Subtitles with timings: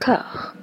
[0.00, 0.54] D'accord.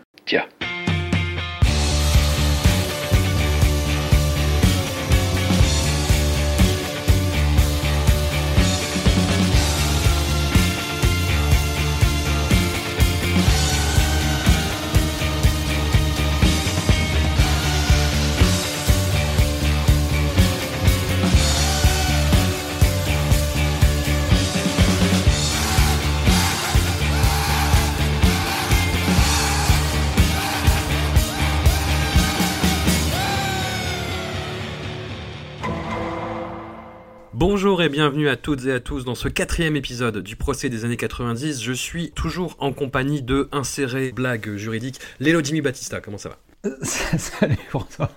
[37.57, 40.85] Bonjour et bienvenue à toutes et à tous dans ce quatrième épisode du procès des
[40.85, 41.63] années 90.
[41.63, 45.99] Je suis toujours en compagnie de inséré blague juridique, Lélo Jimmy Battista.
[45.99, 46.69] Comment ça va?
[46.83, 48.11] Salut pour toi.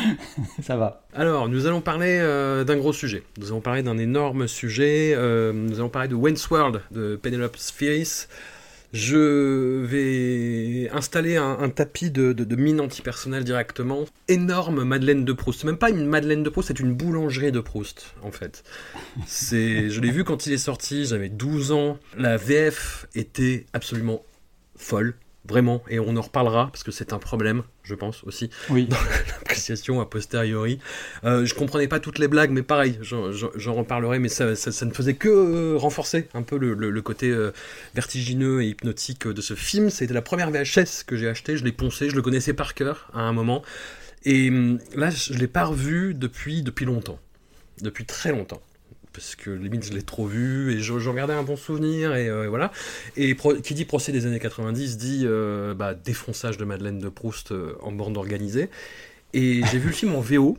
[0.62, 1.02] ça va.
[1.12, 3.24] Alors, nous allons parler euh, d'un gros sujet.
[3.36, 5.12] Nous allons parler d'un énorme sujet.
[5.14, 8.26] euh, nous allons parler de Wayne's World de Penelope Spheris.
[8.92, 14.06] Je vais installer un, tapis de, mine antipersonnelle directement.
[14.28, 15.64] Énorme Madeleine de Proust.
[15.64, 18.64] Même pas une Madeleine de Proust, c'est une boulangerie de Proust, en fait.
[19.26, 21.98] C'est, je l'ai vu quand il est sorti, j'avais 12 ans.
[22.16, 24.24] La VF était absolument
[24.76, 25.14] folle.
[25.48, 28.84] Vraiment, et on en reparlera parce que c'est un problème, je pense aussi, Oui.
[28.86, 28.96] dans
[29.28, 30.78] l'appréciation a posteriori.
[31.24, 33.30] Euh, je comprenais pas toutes les blagues, mais pareil, j'en-
[33.74, 37.02] reparlerai, mais ça, ça- ça ne faisait que euh, renforcer un peu le, le- le
[37.02, 37.50] côté euh,
[37.94, 39.88] vertigineux et hypnotique de ce film.
[39.88, 43.08] C'était la première VHS que j'ai acheté, je l'ai poncé, je le connaissais par cœur
[43.14, 43.62] à un moment,
[44.24, 47.18] et hum, là, je l'ai pas revu depuis, depuis longtemps,
[47.80, 48.60] depuis très longtemps.
[49.18, 52.48] Parce que limite je l'ai trop vu et j'en gardais un bon souvenir et euh,
[52.48, 52.70] voilà.
[53.16, 57.50] Et qui dit procès des années 90 dit euh, bah, défonçage de Madeleine de Proust
[57.50, 58.70] euh, en bande organisée.
[59.34, 60.56] Et j'ai vu le film en VO,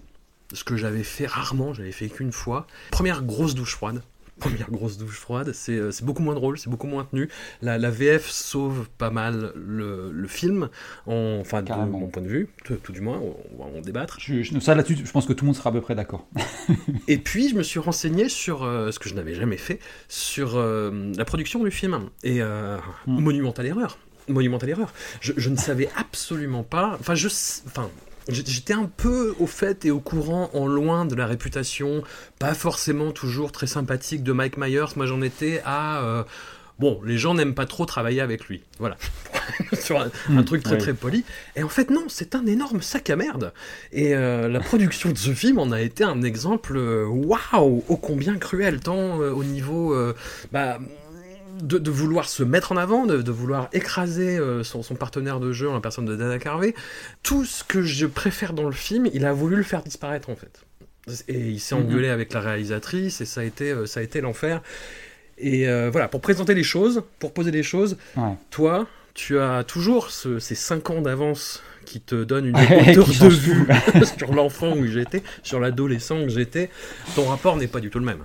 [0.52, 2.68] ce que j'avais fait rarement, j'avais fait qu'une fois.
[2.92, 4.02] Première grosse douche froide.
[4.40, 7.30] Première grosse douche froide, c'est euh, c'est beaucoup moins drôle, c'est beaucoup moins tenu.
[7.62, 10.70] La, la VF sauve pas mal le, le film,
[11.08, 13.82] en, enfin de mon point de vue, tout, tout du moins, on, on va en
[13.82, 14.18] débattre.
[14.20, 16.28] Je, je- ça là-dessus, je pense que tout le monde sera à peu près d'accord.
[17.08, 20.58] Et puis je me suis renseigné sur euh, ce que je n'avais jamais fait, sur
[20.58, 22.10] euh, la production du film.
[22.24, 23.20] Et euh, Hmm.
[23.22, 23.98] monumentale erreur.
[24.28, 24.94] Monumentale erreur.
[25.22, 26.98] Je, je ne savais absolument pas.
[27.00, 27.28] Enfin, je,
[27.68, 27.90] enfin,
[28.28, 32.04] j'étais un peu au fait et au courant, en loin de la réputation,
[32.40, 34.86] pas forcément toujours très sympathique de Mike Myers.
[34.96, 36.04] Moi, j'en étais à.
[36.04, 36.24] euh,
[36.78, 38.64] Bon, les gens n'aiment pas trop travailler avec lui.
[38.80, 38.96] Voilà.
[39.74, 40.78] Sur un, un Hmm, truc très ouais.
[40.78, 41.26] très poli.
[41.58, 43.52] Et en fait, non, c'est un énorme sac à merde.
[43.92, 47.98] Et euh, la production de ce film en a été un exemple, euh, waouh, ô
[47.98, 50.16] combien cruel, tant euh, au niveau euh,
[50.54, 50.80] bah,
[51.62, 55.40] de, de vouloir se mettre en avant, de, de vouloir écraser euh, son, son partenaire
[55.40, 56.74] de jeu en la personne de Dana Carvey.
[57.24, 60.36] Tout ce que je préfère dans le film, il a voulu le faire disparaître en
[60.36, 60.62] fait.
[61.28, 61.82] Et il s'est Mhm.
[61.86, 64.62] engueulé avec la réalisatrice et ça a été, euh, ça a été l'enfer.
[65.38, 68.34] Et euh, voilà, pour présenter les choses, pour poser les choses, Ouais.
[68.52, 72.56] toi, tu as toujours ce- ces 5 ans d'avance qui te donnent une
[72.98, 73.68] hauteur de vue
[74.18, 76.70] sur l'enfant où j'étais, sur l'adolescent que j'étais.
[77.16, 78.20] Ton rapport n'est pas du tout le même.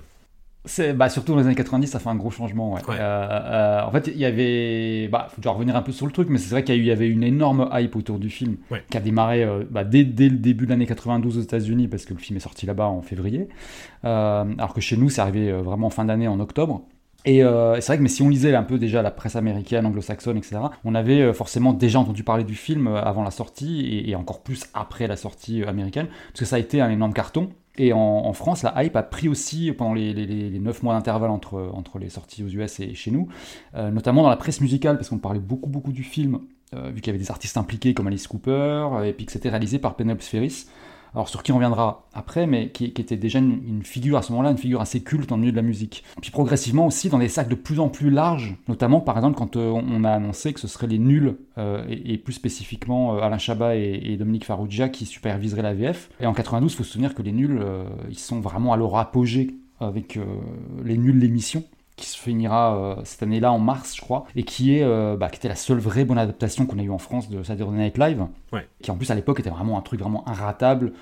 [0.94, 2.72] Bah, surtout dans les années 90, ça fait un gros changement.
[2.72, 2.80] Ouais.
[2.88, 2.96] Ouais.
[2.98, 6.12] Euh, euh, en fait, il y avait, bah, faut déjà revenir un peu sur le
[6.12, 8.82] truc, mais c'est vrai qu'il y, avait une énorme hype autour du film Ouais.
[8.88, 12.06] qui a démarré euh, bah, dès, dès le début de l'année 92 aux États-Unis parce
[12.06, 13.48] que le film est sorti là-bas en février,
[14.02, 16.82] alors que chez nous, c'est arrivé vraiment en fin d'année, en octobre.
[17.26, 19.86] Et euh, c'est vrai que mais si on lisait un peu déjà la presse américaine,
[19.86, 24.14] anglo-saxonne, etc., on avait forcément déjà entendu parler du film avant la sortie et, et
[24.14, 27.50] encore plus après la sortie américaine, parce que ça a été un énorme carton.
[27.76, 31.30] Et en, France, la hype a pris aussi pendant les, les, les 9 mois d'intervalle
[31.30, 33.28] entre, les sorties aux US et chez nous,
[33.74, 36.40] euh, notamment dans la presse musicale, parce qu'on parlait beaucoup beaucoup du film,
[36.74, 38.50] euh, vu qu'il y avait des artistes impliqués comme Alice Cooper,
[38.92, 40.66] euh, et puis que c'était réalisé par Penelope Spheris.
[41.14, 44.50] Alors sur qui on reviendra après, mais qui, était déjà une, figure à ce moment-là,
[44.50, 46.04] une figure assez culte le milieu de la musique.
[46.20, 49.56] Puis progressivement aussi dans des sacs de plus en plus larges, notamment par exemple quand
[49.56, 53.38] euh, on a annoncé que ce seraient les nuls, euh, et, plus spécifiquement euh, Alain
[53.38, 56.10] Chabat et, Dominique Farrugia qui superviseraient la VF.
[56.20, 57.60] Et en 92, il faut se souvenir que les nuls,
[58.08, 60.18] ils sont vraiment à leur apogée avec
[60.84, 61.64] les nuls l'émission
[61.96, 65.28] qui se finira euh, cette année-là en mars, je crois, et qui est, euh, bah,
[65.30, 67.98] qui était la seule vraie bonne adaptation qu'on a eue en France de Saturday Night
[67.98, 68.66] Live, Ouais.
[68.82, 70.92] qui en plus à l'époque était vraiment un truc vraiment inratable.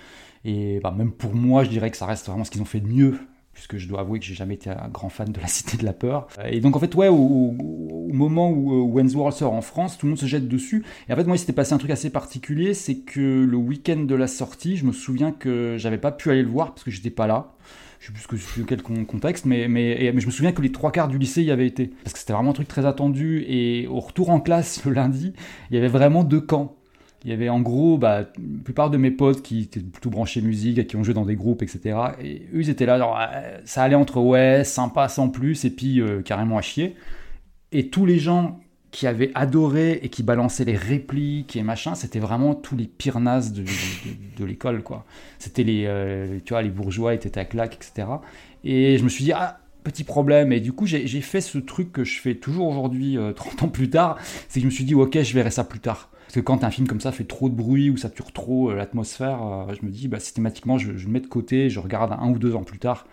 [0.44, 2.80] Et bah, même pour moi, je dirais que ça reste vraiment ce qu'ils ont fait
[2.80, 3.18] de mieux,
[3.54, 5.84] puisque je dois avouer que j'ai jamais été un grand fan de la Cité de
[5.84, 6.26] la Peur.
[6.50, 9.62] Et donc en fait, ouais, au, au- au moment où euh, Wayne's World sort en
[9.62, 10.84] France, tout le monde se jette dessus.
[11.08, 14.00] Et en fait, moi, il s'était passé un truc assez particulier, c'est que le week-end
[14.00, 16.90] de la sortie, je me souviens que j'avais pas pu aller le voir parce que
[16.90, 17.52] j'étais pas là.
[18.02, 21.06] Je sais plus que, quel con- contexte, mais, je me souviens que les trois quarts
[21.06, 21.92] du lycée y avaient été.
[22.02, 23.44] Parce que c'était vraiment un truc très attendu.
[23.46, 25.34] Et au retour en classe le lundi,
[25.70, 26.74] il y avait vraiment deux camps.
[27.24, 28.26] Il y avait en gros bah, la
[28.64, 31.62] plupart de mes potes qui étaient plutôt branchés musique, qui ont joué dans des groupes,
[31.62, 31.96] etc.
[32.20, 32.96] Et eux, ils étaient là,
[33.32, 36.96] euh, ça allait entre ouais, sympa sans plus, et puis euh, carrément à chier.
[37.70, 38.58] Et tous les gens
[38.92, 43.20] qui avait adoré et qui balançait les répliques et machin, c'était vraiment tous les pires
[43.20, 45.06] nazes de, l'école, quoi.
[45.38, 48.06] C'était les, euh, tu vois, les bourgeois étaient à claque, etc.
[48.64, 50.52] Et je me suis dit, ah, petit problème.
[50.52, 53.88] Et du coup, j'ai fait ce truc que je fais toujours aujourd'hui, 30 ans plus
[53.88, 54.18] tard,
[54.48, 56.10] c'est que je me suis dit, ok, je verrai ça plus tard.
[56.26, 59.66] Parce que quand un film comme ça fait trop de bruit ou sature trop l'atmosphère,
[59.80, 62.38] je me dis, bah, systématiquement, je, je, le mets de côté, je regarde un ou
[62.38, 63.06] deux ans plus tard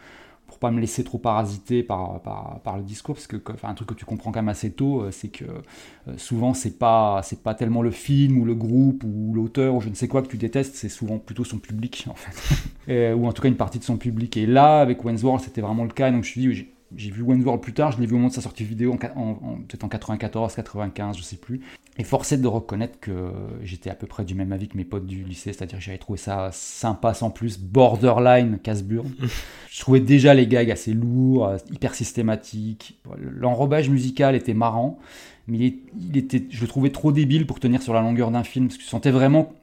[0.59, 4.05] pas me laisser trop parasiter par, par, le discours, parce que un truc que tu
[4.05, 7.81] comprends quand même assez tôt, euh, c'est que euh, souvent c'est pas c'est pas tellement
[7.81, 10.75] le film ou le groupe ou l'auteur ou je ne sais quoi que tu détestes,
[10.75, 13.97] c'est souvent plutôt son public en fait, ou en tout cas une partie de son
[13.97, 14.35] public.
[14.37, 17.21] Et là, avec Wentworth, c'était vraiment le cas, donc je me suis dit j'ai vu
[17.21, 19.35] Wentworld plus tard, je l'ai vu au moment de sa sortie vidéo, en,
[19.67, 21.61] peut-être en 94, 95, je sais plus.
[21.97, 23.31] Et forcé de reconnaître que
[23.61, 25.97] j'étais à peu près du même avis que mes potes du lycée, c'est-à-dire que j'avais
[25.97, 29.13] trouvé ça sympa sans plus, borderline casse-burne.
[29.69, 32.99] je trouvais déjà les gags assez lourds, hyper systématiques.
[33.19, 34.99] L'enrobage musical était marrant,
[35.47, 38.67] mais il, était, je le trouvais trop débile pour tenir sur la longueur d'un film,
[38.67, 39.53] parce que je sentais vraiment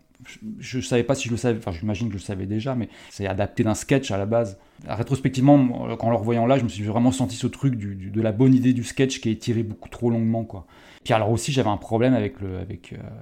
[0.59, 2.75] je ne savais pas si je le savais, enfin j'imagine que je le savais déjà,
[2.75, 4.59] mais c'est adapté d'un sketch à la base.
[4.89, 8.55] Rétrospectivement, en le revoyant là, je me suis vraiment senti ce truc de la bonne
[8.55, 10.45] idée du sketch qui est tiré beaucoup trop longuement.
[10.45, 10.67] Quoi.
[11.07, 12.65] Puis alors aussi, j'avais un problème avec, euh,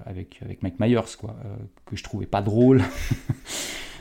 [0.07, 2.83] avec, avec Mike Myers, quoi, euh, que je trouvais pas drôle.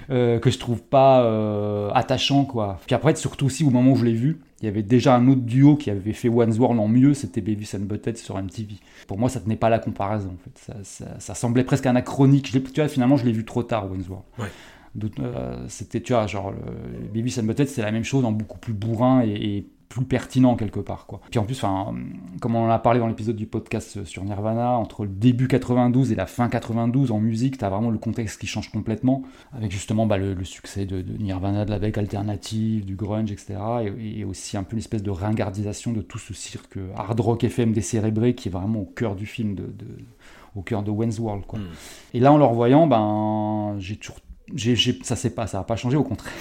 [0.09, 2.77] Euh, que je trouve pas attachant quoi.
[2.85, 5.29] Puis après surtout aussi au moment où je l'ai vu, il y avait déjà un
[5.29, 8.73] autre duo qui avait fait One's World en mieux, c'était Baby and Butthead sur MTV.
[9.07, 10.83] Pour moi, ça tenait pas la comparaison en fait.
[11.19, 12.51] Ça, semblait presque anachronique.
[12.51, 14.25] Tu vois, finalement, je l'ai vu trop tard One's World.
[15.19, 18.59] Euh, c'était, tu vois, genre, le Baby and Butthead, c'était la même chose en beaucoup
[18.59, 21.05] plus bourrin et plus pertinent quelque part.
[21.05, 21.21] Quoi.
[21.29, 21.63] Puis en plus,
[22.41, 26.11] comme on en a parlé dans l'épisode du podcast sur Nirvana, entre le début 92
[26.11, 29.21] et la fin 92 en musique, tu as vraiment le contexte qui change complètement,
[29.55, 33.55] avec justement bah, le, succès de, Nirvana, de la vague alternative, du grunge, etc.
[33.99, 38.33] Et, aussi un peu l'espèce de ringardisation de tout ce cirque hard rock FM décérébré
[38.33, 39.65] qui est vraiment au cœur du film, de,
[40.55, 41.45] au cœur de Wayne's World.
[41.45, 41.59] Quoi.
[41.59, 41.67] Hmm.
[42.15, 44.17] Et là, en le revoyant, ben, j'ai toujours
[45.03, 46.33] ça n'a pas, ça pas changé, au contraire.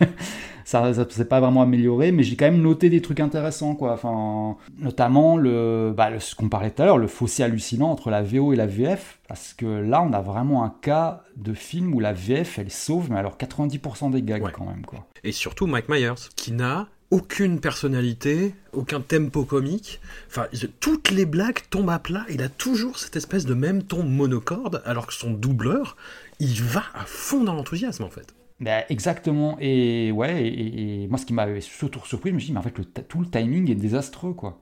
[0.64, 3.92] ça ne s'est pas vraiment amélioré, mais j'ai quand même noté des trucs intéressants, quoi.
[3.92, 8.10] Enfin, notamment le, bah, le ce qu'on parlait tout à l'heure, le fossé hallucinant entre
[8.10, 11.94] la VO et la VF, parce que là, on a vraiment un cas de film
[11.94, 15.06] où la VF, elle sauve, mais alors 90% des gags quand même, quoi.
[15.22, 20.00] Et surtout Mike Myers, qui n'a aucune personnalité, aucun tempo comique.
[20.28, 20.46] Enfin,
[20.80, 22.24] toutes les blagues tombent à plat.
[22.30, 25.96] Il a toujours cette espèce de même ton monocorde, alors que son doubleur,
[26.40, 28.34] il va à fond dans l'enthousiasme en fait.
[28.60, 29.56] Ben, exactement.
[29.60, 32.62] Et ouais, et, moi ce qui m'a surtout surpris, je me suis dit, mais en
[32.62, 34.58] fait, le, tout le timing est désastreux quoi.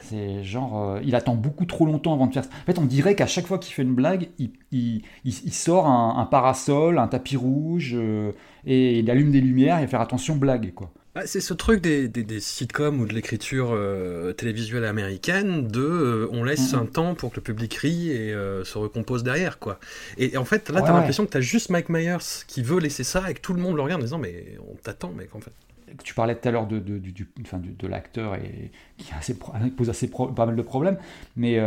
[0.00, 2.50] C'est genre, euh, il attend beaucoup trop longtemps avant de faire ça.
[2.62, 5.86] En fait, on dirait qu'à chaque fois qu'il fait une blague, il, il, il, sort
[5.86, 8.32] un, parasol, un tapis rouge, euh,
[8.64, 10.92] et il allume des lumières et faire attention blague, quoi.
[11.14, 16.28] Ah, c'est ce truc des, des, sitcoms ou de l'écriture euh, télévisuelle américaine de euh,
[16.32, 19.78] on laisse un temps pour que le public rie et euh, se recompose derrière quoi.
[20.16, 23.30] Et, en fait là t'as l'impression que t'as juste Mike Myers qui veut laisser ça
[23.30, 25.52] et que tout le monde le regarde en disant mais on t'attend mec en fait
[26.02, 29.36] tu parlais tout à l'heure de, de, du, enfin, de, l'acteur et qui assez,
[29.76, 30.96] pose assez pas mal de problèmes,
[31.36, 31.60] mais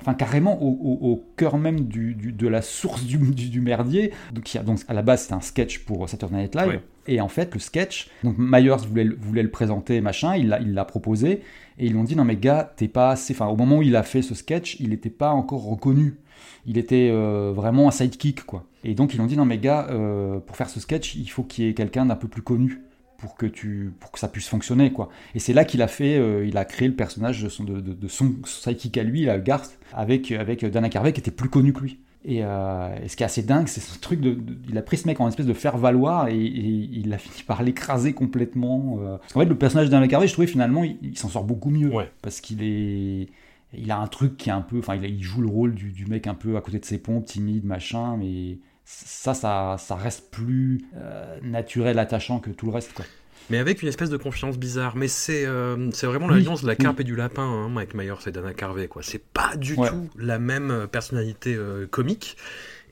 [0.00, 4.14] enfin, carrément au, au, cœur même du, de la source du, du, merdier.
[4.32, 6.80] Donc, a, donc à la base, c'est un sketch pour Saturday Night Live.
[7.06, 11.42] Et en fait, le sketch, Myers voulait, le présenter, machin, il l'a, proposé,
[11.78, 13.34] et ils lui ont dit non mais gars, t'es pas assez.
[13.34, 16.18] Enfin, au moment où il a fait ce sketch, il n'était pas encore reconnu.
[16.66, 18.64] Il était euh, vraiment un sidekick, quoi.
[18.84, 21.42] Et donc ils ont dit non mais gars, euh, pour faire ce sketch, il faut
[21.42, 22.82] qu'il y ait quelqu'un d'un peu plus connu
[23.18, 26.16] pour que tu pour que ça puisse fonctionner quoi et c'est là qu'il a fait
[26.16, 29.40] euh, il a créé le personnage de son de, de, son psychic à lui la
[29.40, 33.22] Garth avec avec Dana Carvey qui était plus connu que lui euh, et, ce qui
[33.22, 34.36] est assez dingue c'est ce truc de,
[34.68, 37.62] il a pris ce mec en espèce de faire valoir et, il a fini par
[37.62, 39.18] l'écraser complètement euh.
[39.18, 41.92] parce qu'en fait le personnage Dana Carvey je trouvais finalement il, s'en sort beaucoup mieux
[42.22, 43.28] parce qu'il est
[43.76, 45.92] il a un truc qui est un peu enfin il, il joue le rôle du,
[45.92, 48.58] du, mec un peu à côté de ses pompes timide machin mais
[48.88, 52.94] ça, ça, ça reste plus euh, naturel, attachant que tout le reste.
[52.94, 53.04] Quoi.
[53.50, 54.96] Mais avec une espèce de confiance bizarre.
[54.96, 58.26] Mais c'est euh, c'est vraiment l'alliance de la carpe et du lapin, hein, Mike Myers
[58.26, 58.88] et Dana Carvey.
[58.88, 59.02] quoi.
[59.02, 61.58] C'est pas du tout la même euh, personnalité
[61.90, 62.36] comique.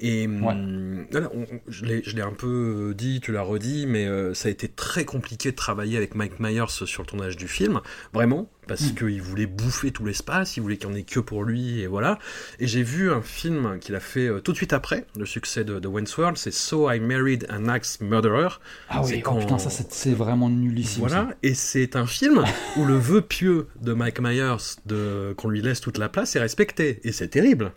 [0.01, 1.07] Et hum,
[1.69, 5.57] je l'ai un peu dit, tu l'as redit, mais ça a été très compliqué de
[5.57, 7.81] travailler avec Mike Myers sur le tournage du film.
[8.13, 8.95] Vraiment, parce mm.
[8.95, 11.87] qu'il voulait bouffer tout l'espace, il voulait qu'il n'y en ait que pour lui, et
[11.87, 12.19] voilà.
[12.59, 15.65] Et j'ai vu un film qu'il a fait euh, tout de suite après le succès
[15.65, 18.49] de, de World, c'est So I Married an Axe Murderer.
[18.89, 21.01] Ah oui, oh putain, ça c'est vraiment nullissime.
[21.01, 22.45] Voilà, et c'est un film
[22.77, 26.41] où le vœu pieux de Mike Myers de qu'on lui laisse toute la place est
[26.41, 27.73] respecté, et c'est terrible.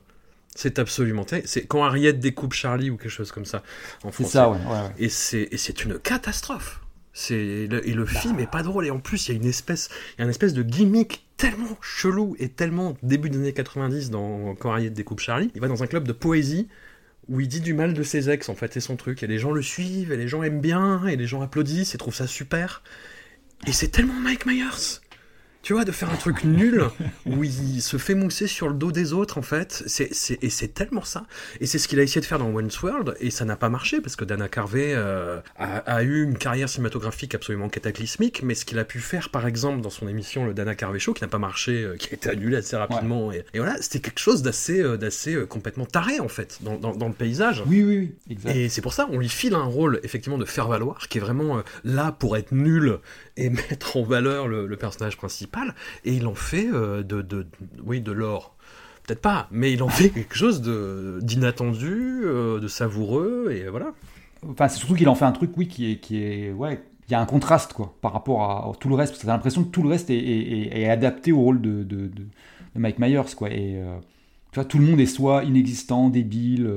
[0.56, 1.25] C'est absolument.
[1.46, 3.63] C'est quand Harriet découpe Charlie ou quelque chose comme ça
[4.03, 4.32] en français.
[4.32, 4.91] C'est ça, ouais, ouais.
[4.98, 6.82] Et c'est une catastrophe.
[7.13, 8.20] C'est et le bah.
[8.20, 10.25] film est pas drôle et en plus il y a une espèce, il y a
[10.25, 14.89] une espèce de gimmick tellement chelou et tellement début des années 90 dans Quand Harriet
[14.89, 15.51] découpe Charlie.
[15.56, 16.68] Il va dans un club de poésie
[17.29, 19.22] où il dit du mal de ses ex, en fait, c'est son truc.
[19.24, 21.98] Et les gens le suivent, et les gens aiment bien, et les gens applaudissent, et
[21.98, 22.82] trouvent ça super.
[23.68, 25.00] Et c'est tellement Mike Myers
[25.62, 26.86] tu vois, de faire un truc nul
[27.25, 29.84] où il se fait mousser sur le dos des autres, en fait.
[29.88, 30.10] C'est,
[30.42, 31.25] et c'est tellement ça.
[31.60, 34.00] Et c'est ce qu'il a essayé de faire dans World, et ça n'a pas marché,
[34.00, 38.80] parce que Dana Carvey euh, a, eu une carrière cinématographique absolument cataclysmique, mais ce qu'il
[38.80, 41.39] a pu faire, par exemple, dans son émission Le Dana Carvey Show, qui n'a pas
[41.39, 44.98] marché, euh, qui a été annulé assez rapidement, et, voilà, c'était quelque chose d'assez, euh,
[44.98, 47.63] d'assez complètement taré, en fait, dans, dans, le paysage.
[47.68, 48.56] Oui, oui, oui, exact.
[48.56, 51.22] Et c'est pour ça, on lui file un rôle, effectivement, de faire valoir, qui est
[51.22, 53.00] vraiment là pour être nul
[53.39, 55.74] et mettre en valeur le personnage principal
[56.05, 57.48] et il en fait euh, de, de,
[57.84, 58.55] oui, de l'or.
[59.05, 63.93] Peut-être pas, mais il en fait quelque chose d'inattendu, euh, de savoureux, et voilà.
[64.48, 67.12] Enfin, c'est surtout qu'il en fait un truc, oui, qui est, qui est, ouais, il
[67.12, 69.63] y a un contraste, quoi, par rapport à, tout le reste, parce que t'as l'impression
[69.63, 72.24] que tout le reste est, est, adapté au rôle de, de, de,
[72.75, 73.98] Mike Myers, quoi, et euh,
[74.51, 76.72] tu vois, tout le monde est soit inexistant, débile,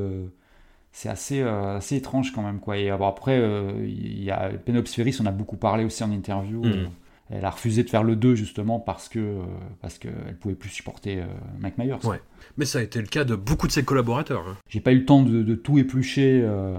[0.92, 3.40] c'est assez, assez étrange quand même, quoi, et après,
[3.82, 4.50] il y a
[4.86, 6.88] Ferris, on a beaucoup parlé aussi en interview, mm.
[7.34, 9.42] Elle a refusé de faire le 2 justement parce que euh,
[9.80, 11.26] parce qu'elle pouvait plus supporter euh,
[11.58, 12.04] Mike Myers.
[12.04, 12.20] Ouais.
[12.58, 14.44] Mais ça a été le cas de beaucoup de ses collaborateurs.
[14.46, 14.56] Hein.
[14.68, 16.76] J'ai pas eu le temps de, tout éplucher euh,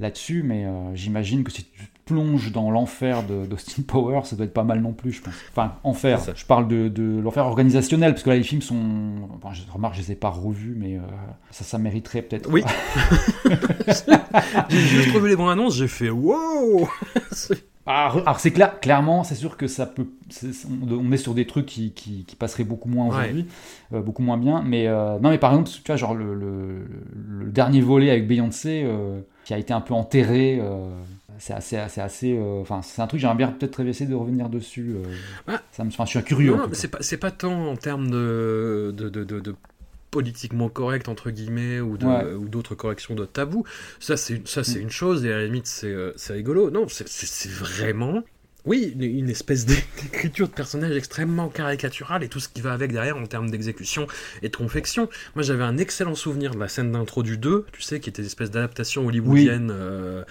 [0.00, 4.64] là-dessus, mais j'imagine que si tu plonges dans l'enfer d'Austin Power, ça doit être pas
[4.64, 5.34] mal non plus, je pense.
[5.50, 6.20] Enfin, enfer.
[6.34, 9.28] Je parle de, l'enfer organisationnel, parce que là les films sont.
[9.36, 10.98] Enfin, je remarque, je les ai pas revus, mais
[11.50, 12.50] ça, ça mériterait peut-être.
[12.50, 12.64] Oui.
[14.68, 16.88] j'ai juste revu les bandes annonces, j'ai fait wow.
[17.84, 20.06] Alors, c'est clair, clairement, c'est sûr que ça peut.
[20.88, 23.46] on est sur des trucs qui, qui, passeraient beaucoup moins aujourd'hui,
[23.92, 24.62] euh, beaucoup moins bien.
[24.62, 28.82] Mais euh, non, mais par exemple, tu vois, genre le, le, dernier volet avec Beyoncé,
[28.84, 30.62] euh, qui a été un peu enterré.
[31.38, 32.40] c'est assez, assez, assez.
[32.60, 34.94] Enfin, c'est un truc j'aimerais bien peut-être essayer de revenir dessus.
[35.46, 36.56] Bah, ça me, je suis curieux.
[36.56, 39.54] Non, c'est pas, pas tant en termes de, de, de, de
[40.12, 43.64] politiquement correct entre guillemets ou d'autres corrections de tabou
[43.98, 44.82] ça c'est ça c'est mm.
[44.82, 48.22] une chose et à la limite c'est euh, rigolo non c'est vraiment
[48.64, 53.16] oui, une espèce d'écriture de personnage extrêmement caricaturale et tout ce qui va avec derrière
[53.16, 54.06] en termes d'exécution
[54.42, 55.08] et de confection.
[55.34, 58.22] Moi, j'avais un excellent souvenir de la scène d'intro du 2, tu sais, qui était
[58.22, 60.22] une espèce d'adaptation hollywoodienne euh,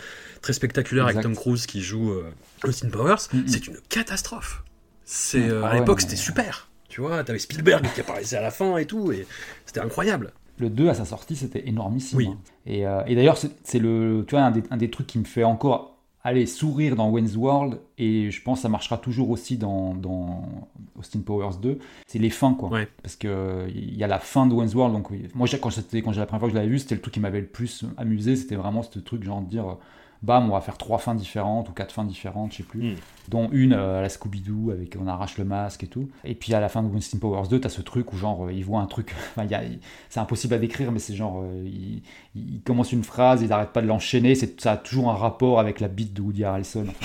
[0.42, 2.32] très spectaculaire avec Tom Cruise qui joue euh,
[2.64, 3.16] Austin Powers.
[3.34, 3.48] Mm, mm.
[3.48, 4.64] C'est une catastrophe.
[5.04, 6.71] C'est à ah l'époque, c'était super.
[6.92, 9.26] Tu vois, t'avais Spielberg qui apparaissait à la fin et tout, et
[9.66, 10.34] c'était incroyable.
[10.60, 12.18] Le 2 à sa sortie, c'était énormissime.
[12.18, 12.30] Oui.
[12.66, 15.24] Et, euh, et d'ailleurs, c'est le, tu vois, un des, un des, trucs qui me
[15.24, 19.58] fait encore aller sourire dans Wayne's World, et je pense que ça marchera toujours aussi
[19.58, 20.44] dans, dans
[21.00, 22.70] Austin Powers 2, c'est les fins, quoi.
[23.02, 26.26] Parce qu'il y a la fin de Wayne's World, donc moi, quand, quand j'ai la
[26.26, 28.58] première fois que je l'avais vu, c'était le truc qui m'avait le plus amusé, c'était
[28.58, 29.78] vraiment ce truc, genre de dire
[30.22, 32.96] bam, on va faire trois fins différentes ou quatre fins différentes, je sais plus, hmm.
[33.30, 36.10] dont une euh, à la Scooby-Doo avec on arrache le masque et tout.
[36.24, 38.54] Et puis à la fin de Winston Powers 2, t'as ce truc où genre euh,
[38.54, 39.16] il voit un truc,
[40.10, 41.68] c'est impossible à décrire, mais c'est genre euh,
[42.36, 45.80] il, commence une phrase, il n'arrête pas de l'enchaîner, ça a toujours un rapport avec
[45.80, 46.86] la bite de Woody Harrelson.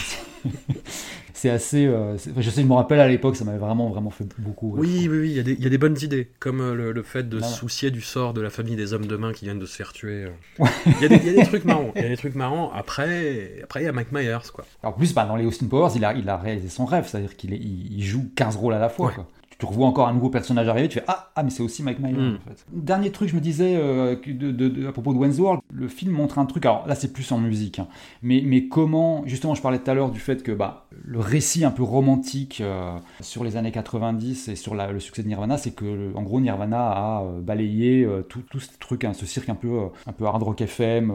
[1.34, 1.86] c'est assez.
[1.86, 4.74] Euh, je sais, je me rappelle à l'époque, ça m'avait vraiment, vraiment fait beaucoup.
[4.76, 7.54] oui, oui, oui, il y, a des bonnes idées, comme euh, le, fait de se
[7.54, 9.92] soucier du sort de la famille des hommes de main qui viennent de se faire
[9.92, 10.24] tuer.
[10.24, 10.64] Euh.
[11.00, 11.92] Il y, a des trucs marrants.
[11.94, 12.72] Il y a des trucs marrants.
[12.72, 14.64] Après, après, il y a Mike Myers, quoi.
[14.82, 17.36] En plus, bah, dans les Austin Powers, il a, il a réalisé son rêve, c'est-à-dire
[17.36, 19.12] qu'il il joue 15 rôles à la fois.
[19.12, 19.26] Quoi
[19.58, 21.98] tu revois encore un nouveau personnage arriver, tu fais ah, ah mais c'est aussi Mike
[21.98, 22.12] Myers.
[22.12, 22.36] Hmm.
[22.44, 22.66] En fait.
[22.72, 26.38] Dernier truc, je me disais euh, de, à propos de Wayne's World, le film montre
[26.38, 26.66] un truc.
[26.66, 27.88] Alors là, c'est plus en musique, hein,
[28.22, 31.64] mais mais comment justement, je parlais tout à l'heure du fait que bah le récit
[31.64, 35.72] un peu romantique euh, sur les années 90 et sur le succès de Nirvana, c'est
[35.72, 39.54] que en gros Nirvana a euh, balayé tout, tout ce truc, hein, ce cirque un
[39.54, 41.12] peu un peu hard rock FM.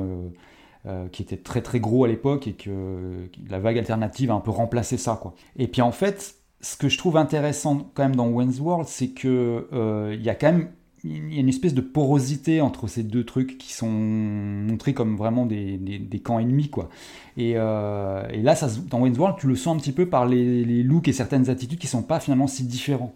[1.12, 4.50] qui était très très gros à l'époque et que la vague alternative a un peu
[4.50, 5.36] remplacé ça quoi.
[5.57, 9.10] Et puis en fait, ce que je trouve intéressant quand même dans Wayne's World, c'est
[9.10, 10.70] que euh, il y a quand même
[11.03, 15.18] il y a une espèce de porosité entre ces deux trucs qui sont montrés comme
[15.18, 16.89] vraiment des, des, camps ennemis quoi.
[17.38, 18.56] Et, euh, là,
[18.88, 21.80] dans Wayne's World, tu le sens un petit peu par les, looks et certaines attitudes
[21.80, 23.15] qui sont pas finalement si différents.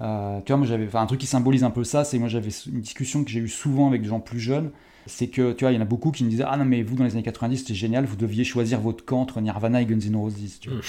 [0.00, 2.50] Euh, tu vois, moi j'avais un truc qui symbolise un peu ça, c'est moi j'avais
[2.66, 4.70] une discussion que j'ai eu souvent avec des gens plus jeunes.
[5.06, 6.82] C'est que tu vois, il y en a beaucoup qui me disaient ah non mais
[6.82, 9.86] vous dans les années 90 c'était génial, vous deviez choisir votre camp entre Nirvana et
[9.86, 10.58] Guns N' Roses.
[10.60, 10.80] Tu vois.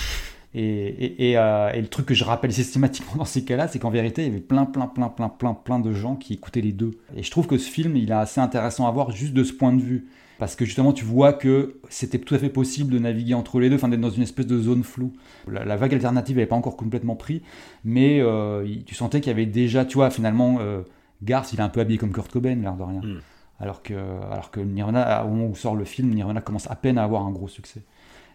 [0.56, 4.28] Euh, et, le truc que je rappelle systématiquement dans ces cas-là, c'est qu'en vérité, il
[4.28, 6.92] y avait plein, plein, plein, plein, plein, plein de gens qui écoutaient les deux.
[7.16, 9.54] Et je trouve que ce film, il est assez intéressant à voir juste de ce
[9.54, 10.08] point de vue.
[10.40, 13.70] Parce que justement, tu vois que c'était tout à fait possible de naviguer entre les
[13.70, 15.14] deux, enfin d'être dans une espèce de zone floue.
[15.48, 17.44] La, vague alternative n'avait pas encore complètement pris,
[17.86, 20.82] mais euh, tu sentais qu'il y avait déjà, tu vois, finalement, euh,
[21.22, 23.02] Garth, il est un peu habillé comme Kurt Cobain, l'air de rien.
[23.02, 23.20] Hmm.
[23.60, 26.98] Alors que, alors que Nirvana, au moment où sort le film, Nirvana commence à peine
[26.98, 27.84] à avoir un gros succès.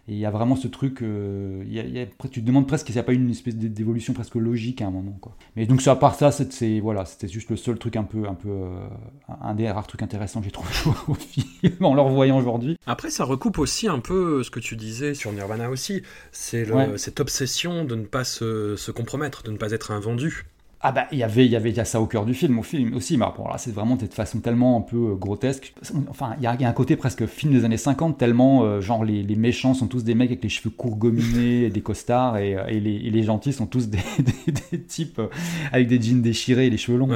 [0.09, 2.95] Et il y a vraiment ce truc, euh, y a, tu te demandes presque s'il
[2.95, 5.17] n'y a pas une espèce d'évolution presque logique à un moment.
[5.19, 5.35] Quoi.
[5.57, 8.33] Mais donc, à part ça, c'est, voilà, c'était juste le seul truc un peu, un
[8.33, 8.87] peu, euh,
[9.41, 10.69] un des rares trucs intéressants que j'ai trouvé
[11.09, 12.77] au film en le revoyant aujourd'hui.
[12.85, 16.03] Après, ça recoupe aussi un peu ce que tu disais sur Nirvana aussi.
[16.31, 20.45] C'est cette obsession de ne pas se, se compromettre, de ne pas être invendu.
[20.79, 22.59] Ah bah il y avait il y avait y a ça au cœur du film
[22.59, 25.73] au film aussi mais bon là c'est vraiment de façon tellement un peu euh, grotesque
[26.07, 29.23] enfin il y, a un côté presque film des années 50 tellement euh, genre les,
[29.23, 32.57] les, méchants sont tous des mecs avec les cheveux courts gominés et des costards et,
[32.67, 33.97] et, les, les, gentils sont tous des,
[34.45, 35.29] des, types euh,
[35.71, 37.09] avec des jeans déchirés et les cheveux longs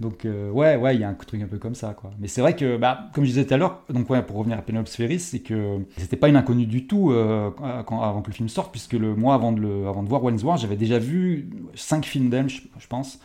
[0.00, 2.10] donc euh, ouais, ouais, il y a un truc un peu comme ça, quoi.
[2.18, 4.62] Mais c'est vrai que, bah, comme je disais tout à l'heure, donc pour revenir à
[4.62, 7.50] Penelope Spheris, c'est que c'était pas une inconnue du tout euh,
[7.86, 10.24] quand, avant que le film sorte, puisque le mois avant de, le, avant de voir
[10.24, 13.20] War, j'avais déjà vu cinq films d'elle, je, pense.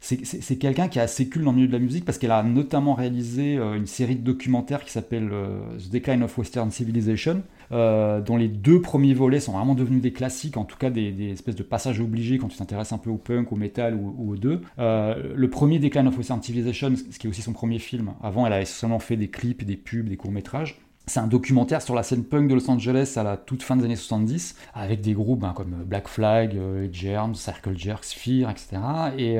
[0.00, 2.42] C'est quelqu'un qui est assez cool dans le milieu de la musique parce qu'elle a
[2.42, 5.30] notamment réalisé euh, une série de documentaires qui s'appelle
[5.78, 10.12] The Decline of Western Civilization, euh, dont les deux premiers volets sont vraiment devenus des
[10.12, 13.16] classiques, en tout cas des, espèces de passages obligés quand tu t'intéresses un peu au
[13.16, 14.60] punk, au metal ou, aux deux.
[14.78, 18.46] Euh, le premier Decline of Western Civilization, ce qui est aussi son premier film, avant
[18.46, 20.80] elle avait seulement fait des clips, des pubs, des courts-métrages.
[21.06, 23.84] C'est un documentaire sur la scène punk de Los Angeles à la toute fin des
[23.84, 28.76] années 70, avec des groupes ben, comme Black Flag, euh, Germs, Circle Jerk, Sphere, etc.
[29.18, 29.38] Et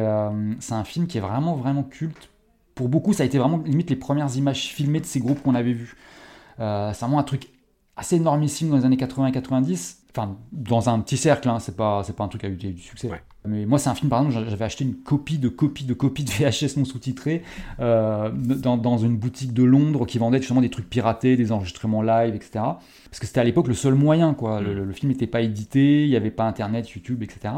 [0.59, 2.31] c'est un film qui est vraiment, vraiment culte.
[2.75, 5.55] Pour beaucoup, ça a été vraiment limite les premières images filmées de ces groupes qu'on
[5.55, 5.97] avait vus.
[6.57, 7.51] c'est vraiment un truc
[7.96, 10.04] assez énormissime dans les années 80 et 90.
[10.14, 13.11] Enfin, dans un petit cercle, hein, c'est pas, pas un truc à eu du succès.
[13.46, 16.22] Mais moi, c'est un film, par exemple, j'avais acheté une copie de copie de copie
[16.22, 17.42] de VHS non sous-titré
[17.80, 22.02] euh, dans, dans, une boutique de Londres qui vendait justement des trucs piratés, des enregistrements
[22.02, 22.50] live, etc.
[22.54, 24.61] Parce que c'était à l'époque le seul moyen, quoi.
[24.61, 24.92] Le, mm.
[24.92, 27.54] film n'était pas édité, il n'y avait pas Internet, YouTube, etc.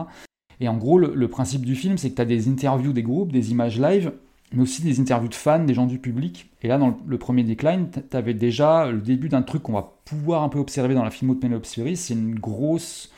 [0.60, 3.02] Et en gros, le, le principe du film, c'est que tu as des interviews des
[3.02, 4.12] groupes, des images live,
[4.54, 6.50] mais aussi des interviews de fans, des gens du public.
[6.62, 9.92] Et là, dans le, premier Decline, tu avais déjà le début d'un truc qu'on va
[10.04, 13.10] pouvoir un peu observer dans la filmo de Penelope c'est une grosse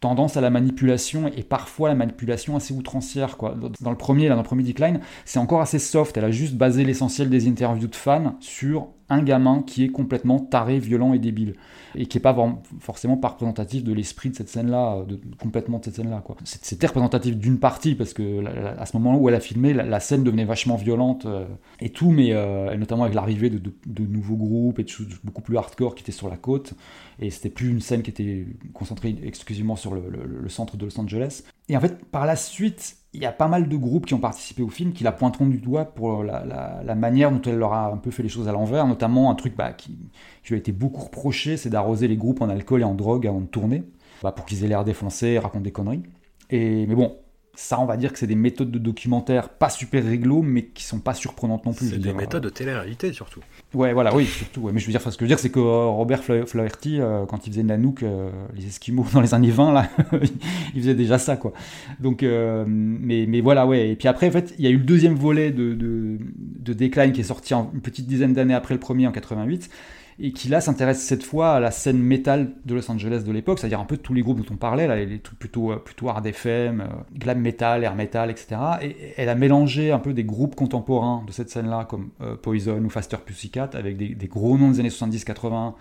[0.00, 3.36] tendance à la manipulation et parfois la manipulation assez outrancière.
[3.80, 6.16] Dans le premier, là, dans le premier Decline, c'est encore assez soft.
[6.16, 10.38] Elle a juste basé l'essentiel des interviews de fans sur un gamin qui est complètement
[10.38, 11.54] taré, violent et débile.
[11.96, 12.36] Et qui n'est pas
[12.78, 16.22] forcément représentatif de l'esprit de cette scène-là, de, complètement de cette scène-là.
[16.44, 18.44] C'était représentatif d'une partie, parce que
[18.78, 21.44] à ce moment où elle a filmé, la, scène devenait vachement violente euh,
[21.80, 25.56] et tout, mais euh, notamment avec l'arrivée de, nouveaux groupes et de choses beaucoup plus
[25.56, 26.74] hardcore qui étaient sur la côte.
[27.18, 31.42] Et c'était plus une scène qui était concentrée exclusivement sur le centre de Los Angeles.
[31.68, 34.20] Et en fait, par la suite, il y a pas mal de groupes qui ont
[34.20, 37.92] participé au film qui la pointeront du doigt pour la, manière dont elle leur a
[37.92, 39.98] un peu fait les choses à l'envers, notamment un truc bah, qui,
[40.48, 43.40] lui a été beaucoup reproché, c'est d'arroser les groupes en alcool et en drogue avant
[43.40, 43.82] de tourner,
[44.22, 46.02] bah, pour qu'ils aient l'air défoncés et racontent des conneries.
[46.50, 47.16] Et, mais bon,
[47.60, 50.82] ça, on va dire que c'est des méthodes de documentaire pas super réglo, mais qui
[50.82, 51.90] sont pas surprenantes non plus.
[51.90, 53.40] C'est des méthodes de télé-réalité surtout.
[53.74, 54.70] Ouais, voilà, oui, surtout.
[54.72, 57.26] Mais je veux dire, ce que je veux dire, c'est que euh, Robert Flaherty, euh,
[57.26, 59.90] quand il faisait Nanook, euh, les Esquimaux dans les années 20, là,
[60.74, 61.52] il faisait déjà ça, quoi.
[62.00, 63.90] Donc, mais, mais voilà, ouais.
[63.90, 66.16] Et puis après, en fait, il y a eu le deuxième volet de, de,
[66.60, 69.68] de Decline qui est sorti en, une petite dizaine d'années après le premier, en 88
[70.18, 73.58] et qui là s'intéresse cette fois à la scène métal de Los Angeles de l'époque,
[73.58, 76.26] c'est-à-dire un peu tous les groupes dont on parlait, là, les plutôt, euh, plutôt hard
[76.26, 78.56] FM, euh, glam metal, air metal, etc.
[78.82, 82.78] Et elle a mélangé un peu des groupes contemporains de cette scène-là, comme euh, Poison
[82.82, 85.74] ou Faster Pussycat, avec des, des, gros noms des années 70-80,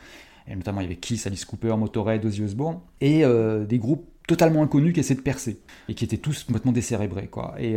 [0.48, 3.24] et notamment il y avait Kiss, Alice Cooper, Motorhead, Ozzy Osbourne, et
[3.68, 7.56] des groupes totalement inconnus qui essaient de percer et qui étaient tous complètement décérébrés quoi.
[7.60, 7.76] Et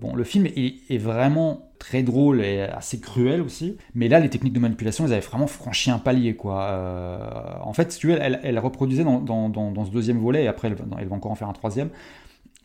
[0.00, 3.76] bon, le film est, vraiment très drôle et assez cruel aussi.
[3.94, 6.62] Mais là, les techniques de manipulation, elles avaient vraiment franchi un palier, quoi.
[6.62, 7.18] Euh,
[7.62, 10.48] en fait, si tu veux, elle, elle reproduisait dans, dans, dans, ce deuxième volet, et
[10.48, 11.90] après, elle, elle, va encore en faire un troisième,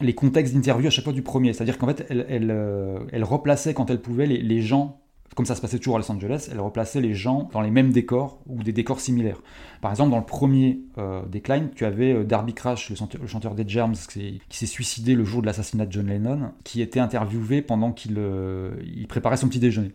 [0.01, 1.53] les contextes d'interview à chaque fois du premier.
[1.53, 5.01] C'est-à-dire qu'en fait, elle, elle, euh, elle, replaçait quand elle pouvait les, les gens
[5.35, 7.91] comme ça se passait toujours à Los Angeles, elle replaçait les gens dans les mêmes
[7.91, 9.41] décors ou des décors similaires.
[9.81, 13.67] Par exemple, dans le premier euh, Decline, tu avais euh, Darby Crash, le chanteur, des
[13.67, 17.91] Germs, qui s'est suicidé le jour de l'assassinat de John Lennon, qui était interviewé pendant
[17.91, 18.71] qu'il euh,
[19.07, 19.91] préparait son petit déjeuner.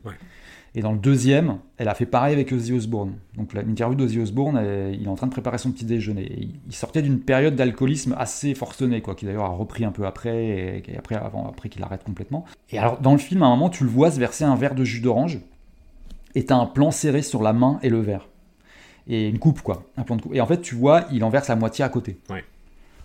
[0.75, 3.15] Et dans le deuxième, elle a fait pareil avec Ozzy Osbourne.
[3.37, 4.59] Donc l'interview d'Ozzy Osbourne,
[4.93, 6.49] il est en train de préparer son petit déjeuner.
[6.67, 10.83] il sortait d'une période d'alcoolisme assez forcenée, quoi, qui d'ailleurs a repris un peu après,
[10.89, 12.47] et, après, avant, après qu'il arrête complètement.
[12.71, 14.75] Et alors dans le film, à un moment, tu le vois se verser un verre
[14.75, 15.41] de jus d'orange,
[16.35, 18.29] et t'as un plan serré sur la main et le verre.
[19.09, 19.85] Et une coupe, quoi.
[19.97, 20.35] Un plan de coupe.
[20.35, 22.19] Et en fait, tu vois, il en verse la moitié à côté.
[22.31, 22.45] Ouais.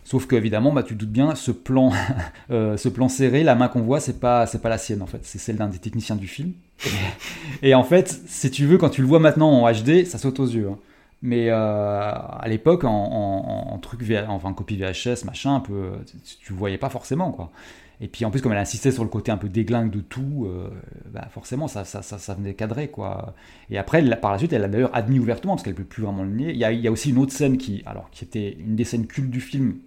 [0.03, 1.91] Sauf que évidemment, bah, tu te doutes bien, ce plan,
[2.49, 5.06] euh, ce plan serré, la main qu'on voit, c'est pas, c'est pas la sienne en
[5.06, 6.53] fait, c'est celle d'un des techniciens du film.
[7.61, 10.39] Et, en fait, si tu veux, quand tu le vois maintenant en HD, ça saute
[10.39, 10.69] aux yeux.
[10.71, 10.77] Hein.
[11.21, 15.91] Mais euh, à l'époque, en, truc, enfin copie VHS, machin, un peu,
[16.39, 17.51] tu, voyais pas forcément quoi.
[17.99, 20.45] Et puis en plus, comme elle insistait sur le côté un peu déglingue de tout,
[20.45, 20.69] euh,
[21.11, 22.89] bah forcément, ça, ça, ça, venait cadrer.
[22.89, 23.33] Quoi.
[23.71, 26.03] Et après, par la suite, elle a d'ailleurs admis ouvertement, parce qu'elle ne peut plus
[26.03, 26.51] vraiment le nier.
[26.51, 28.75] Il y, a, il y, a, aussi une autre scène qui, alors, qui était une
[28.75, 29.77] des scènes cultes du film,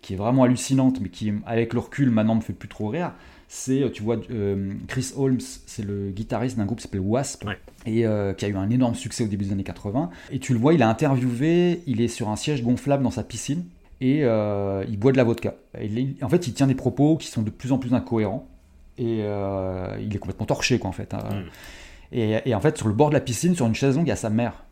[0.00, 3.12] qui est vraiment hallucinante, mais qui, avec le recul, maintenant me fait plus trop rire.
[3.54, 7.44] C'est, tu vois, euh, Chris Holmes, c'est le guitariste d'un groupe qui s'appelle Wasp,
[7.84, 10.08] et euh, qui a eu un énorme succès au début des années 80.
[10.30, 13.22] Et tu le vois, il a interviewé, il est sur un siège gonflable dans sa
[13.22, 13.64] piscine
[14.00, 15.54] et euh, il boit de la vodka.
[16.22, 18.48] en fait, il tient des propos qui sont de plus en plus incohérents
[18.96, 21.12] et euh, il est complètement torché, quoi, en fait.
[21.12, 21.44] Hein.
[22.10, 22.14] Mm.
[22.46, 24.12] Et, en fait, sur le bord de la piscine, sur une chaise longue, il y
[24.12, 24.64] a sa mère.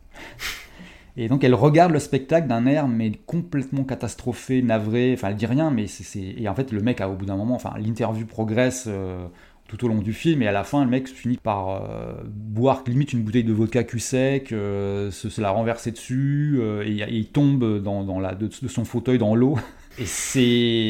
[1.21, 5.13] Et donc, elle regarde le spectacle d'un air, mais complètement catastrophé, navré.
[5.13, 6.19] Enfin, elle dit rien, mais c'est.
[6.19, 8.85] Et en fait, le mec, au bout d'un moment, enfin, l'interview progresse.
[8.87, 9.27] Euh,
[9.67, 12.83] tout au long du film, et à la fin, le mec finit par euh, boire
[12.87, 17.81] limite une bouteille de vodka cul sec, euh, se, la renverser dessus, et, il tombe
[17.81, 19.57] dans, la, de, son fauteuil dans l'eau.
[19.97, 20.05] Et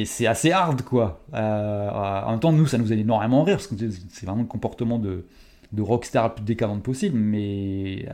[0.05, 1.23] c'est assez hard, quoi.
[1.31, 3.75] en même temps, nous, ça nous a énormément rire, parce que
[4.09, 5.27] c'est vraiment le comportement de,
[5.73, 8.07] de rockstar le plus décadent possible, mais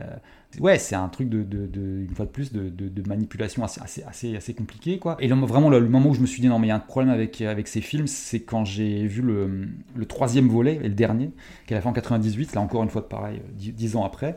[0.60, 1.44] ouais, c'est un truc de,
[1.76, 5.16] une fois de plus de, manipulation assez, assez, assez, compliqué quoi.
[5.20, 6.80] Et vraiment le, moment où je me suis dit non mais il y a un
[6.80, 10.94] problème avec, avec ces films, c'est quand j'ai vu le, le, troisième volet et le
[10.94, 11.30] dernier
[11.66, 14.36] qu'elle a fait en 98, là encore une fois de pareil, dix, ans après,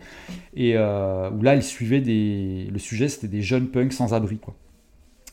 [0.56, 4.38] et euh, où là il suivait des, le sujet c'était des jeunes punks sans abri
[4.38, 4.56] quoi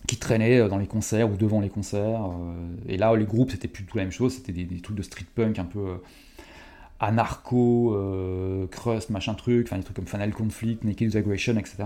[0.07, 2.25] qui traînaient euh, dans les concerts ou devant les concerts.
[2.25, 4.97] Euh, et là, les groupes, c'était plus tout la même chose, c'était des, des, trucs
[4.97, 5.99] de street punk un peu
[7.01, 11.85] anarcho, euh, crust, machin truc, enfin des trucs comme Final Conflict, Naked Aggression, etc.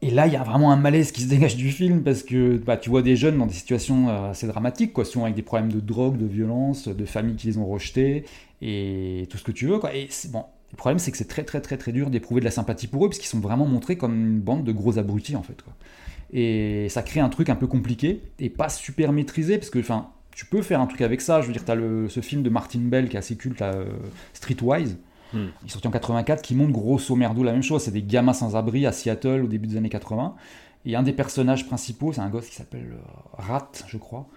[0.00, 2.56] Et là, il y a vraiment un malaise qui se dégage du film parce que
[2.56, 5.42] bah, tu vois des jeunes dans des situations euh, assez dramatiques, quoi, souvent avec des
[5.42, 8.24] problèmes de drogue, de violence, de familles qui les ont rejetés
[8.62, 9.78] et tout ce que tu veux.
[9.78, 9.94] Quoi.
[9.94, 12.50] Et bon, le problème, c'est que c'est très très très très dur d'éprouver de la
[12.50, 15.42] sympathie pour eux parce qu'ils sont vraiment montrés comme une bande de gros abrutis en
[15.42, 15.62] fait.
[16.32, 20.10] Et ça crée un truc un peu compliqué et pas super maîtrisé parce que, enfin,
[20.38, 21.40] tu peux faire un truc avec ça.
[21.40, 21.74] Je veux dire, tu as
[22.08, 23.86] ce film de Martin Bell qui est assez culte, là, euh,
[24.34, 24.96] Streetwise.
[25.32, 25.46] Hmm.
[25.64, 27.82] Il est sorti en 84, qui montre grosso merdo la même chose.
[27.82, 30.36] C'est des gamins sans abri à Seattle au début des années 80.
[30.84, 34.28] Et un des personnages principaux, c'est un gosse qui s'appelle euh, Rat, je crois.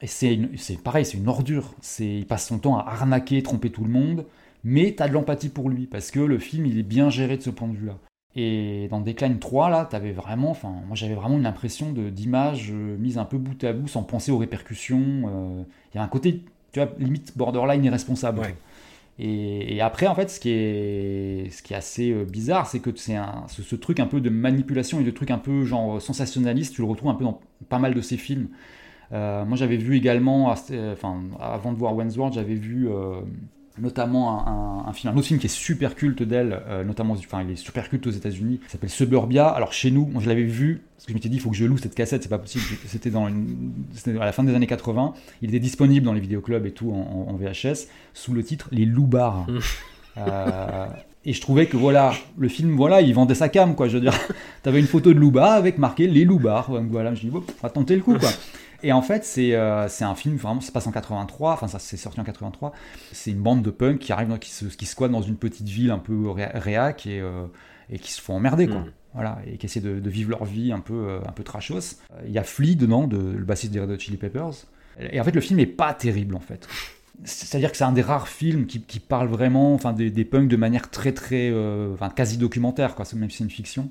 [0.00, 0.38] Et c'est
[0.82, 1.74] pareil, c'est une ordure.
[2.00, 4.24] Il passe son temps à arnaquer, tromper tout le monde.
[4.64, 7.36] Mais tu as de l'empathie pour lui, parce que le film, il est bien géré
[7.36, 7.98] de ce point de vue-là.
[8.36, 12.96] Et dans Decline 3, là, t'avais vraiment, enfin, moi j'avais vraiment une impression d'images euh,
[12.98, 15.02] mises un peu bout à bout sans penser aux répercussions.
[15.28, 15.62] Euh.
[15.94, 16.42] Il y a un côté,
[16.72, 18.42] tu vois, limite borderline irresponsable.
[19.20, 22.80] Et, et, après, en fait, ce qui est, ce qui est assez euh, bizarre, c'est
[22.80, 23.16] que c'est
[23.46, 26.80] ce, ce, truc un peu de manipulation et de truc un peu genre sensationnaliste, tu
[26.80, 28.48] le retrouves un peu dans pas mal de ces films.
[29.12, 32.88] moi j'avais vu également, enfin, avant de voir Wentworth, j'avais vu
[33.78, 37.88] notamment un, autre film qui est super culte d'elle, euh, notamment, enfin il est super
[37.88, 39.48] culte aux États-Unis, s'appelle Suburbia.
[39.48, 41.64] Alors chez nous, je l'avais vu, parce que je m'étais dit il faut que je
[41.64, 43.84] loue cette cassette, c'est pas possible, c'était dans une,
[44.20, 47.34] à la fin des années 80, il était disponible dans les vidéoclubs et tout en,
[47.34, 49.46] VHS, sous le titre Les Loupards.
[50.16, 50.86] euh,
[51.24, 53.88] et je trouvais que voilà, le film, voilà, il vendait sa cam, quoi.
[53.88, 54.18] Je veux dire,
[54.62, 56.70] t'avais une photo de Loubar avec marqué les Loubards.
[56.70, 58.30] Donc voilà, je dis, on va tenter le coup, quoi.
[58.82, 61.68] Et en fait, c'est euh, c'est un film, vraiment, ça se passe en 83, enfin,
[61.68, 62.72] ça s'est sorti en 83.
[63.12, 65.90] C'est une bande de punks qui arrive, qui, se, qui squattent dans une petite ville
[65.90, 67.46] un peu réac et, euh,
[67.88, 68.80] et qui se font emmerder, quoi.
[68.80, 68.92] Mm.
[69.14, 72.00] Voilà, et qui essaient de, de, vivre leur vie un peu, un peu trashos.
[72.26, 74.66] Il y a Flea dedans, de, le bassiste des Red Hot Chili Peppers.
[74.98, 76.68] Et en fait, le film est pas terrible, en fait.
[77.22, 80.48] C'est-à-dire que c'est un des rares films qui, qui parle vraiment enfin, des, des, punks
[80.48, 81.52] de manière très, très,
[81.92, 83.88] enfin, quasi documentaire, quoi, même si c'est une fiction.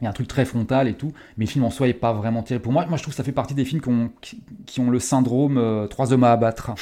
[0.00, 1.92] Il y a un truc très frontal et tout, mais le film en soi n'est
[1.92, 2.58] pas vraiment tiré.
[2.58, 4.10] Pour moi, moi, je trouve que ça fait partie des films qui ont,
[4.64, 6.72] qui, ont le syndrome euh, Trois hommes à abattre.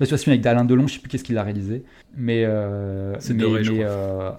[0.00, 1.84] je sais pas avec Alain Delon, je sais plus qu'est-ce qu'il a réalisé.
[2.16, 2.44] Mais.
[2.44, 3.84] Euh, c'est doré, je crois.
[3.84, 4.30] Euh,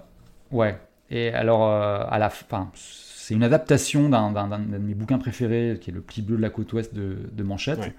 [0.52, 0.78] ouais.
[1.10, 5.92] Et alors, à la fin, c'est une adaptation d'un de mes bouquins préférés, qui est
[5.92, 7.92] Le Petit Bleu de la côte ouest de, de Manchette.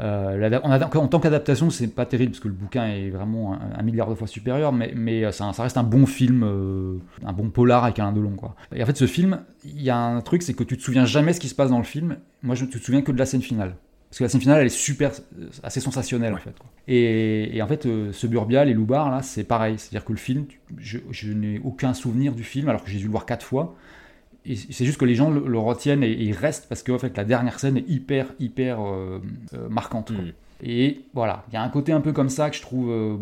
[0.00, 4.08] Euh, en, tant qu'adaptation, c'est pas terrible parce que le bouquin est vraiment un, milliard
[4.08, 7.84] de fois supérieur, mais, mais euh, ça, reste un bon film, euh, un bon polar
[7.84, 8.36] avec Alain Delon.
[8.36, 8.54] Quoi.
[8.74, 11.04] Et en fait, ce film, il y a un truc, c'est que tu te souviens
[11.04, 12.16] jamais ce qui se passe dans le film.
[12.42, 13.74] Moi, je, tu te souviens que de la scène finale.
[14.08, 15.10] Parce que la scène finale, elle est super,
[15.62, 16.54] assez sensationnelle en fait.
[16.86, 19.74] Et, en fait, ce Suburbia, les Loubards, là, c'est pareil.
[19.78, 20.46] C'est-à-dire que le film,
[20.78, 23.74] je, je n'ai aucun souvenir du film, alors que j'ai dû le voir quatre fois
[24.56, 27.24] c'est juste que les gens le, retiennent et, ils restent parce que en fait, la
[27.24, 29.20] dernière scène est hyper, hyper euh,
[29.54, 30.10] euh, marquante.
[30.10, 30.32] Mm.
[30.62, 33.16] Et voilà, il y a un côté un peu comme ça que je trouve euh,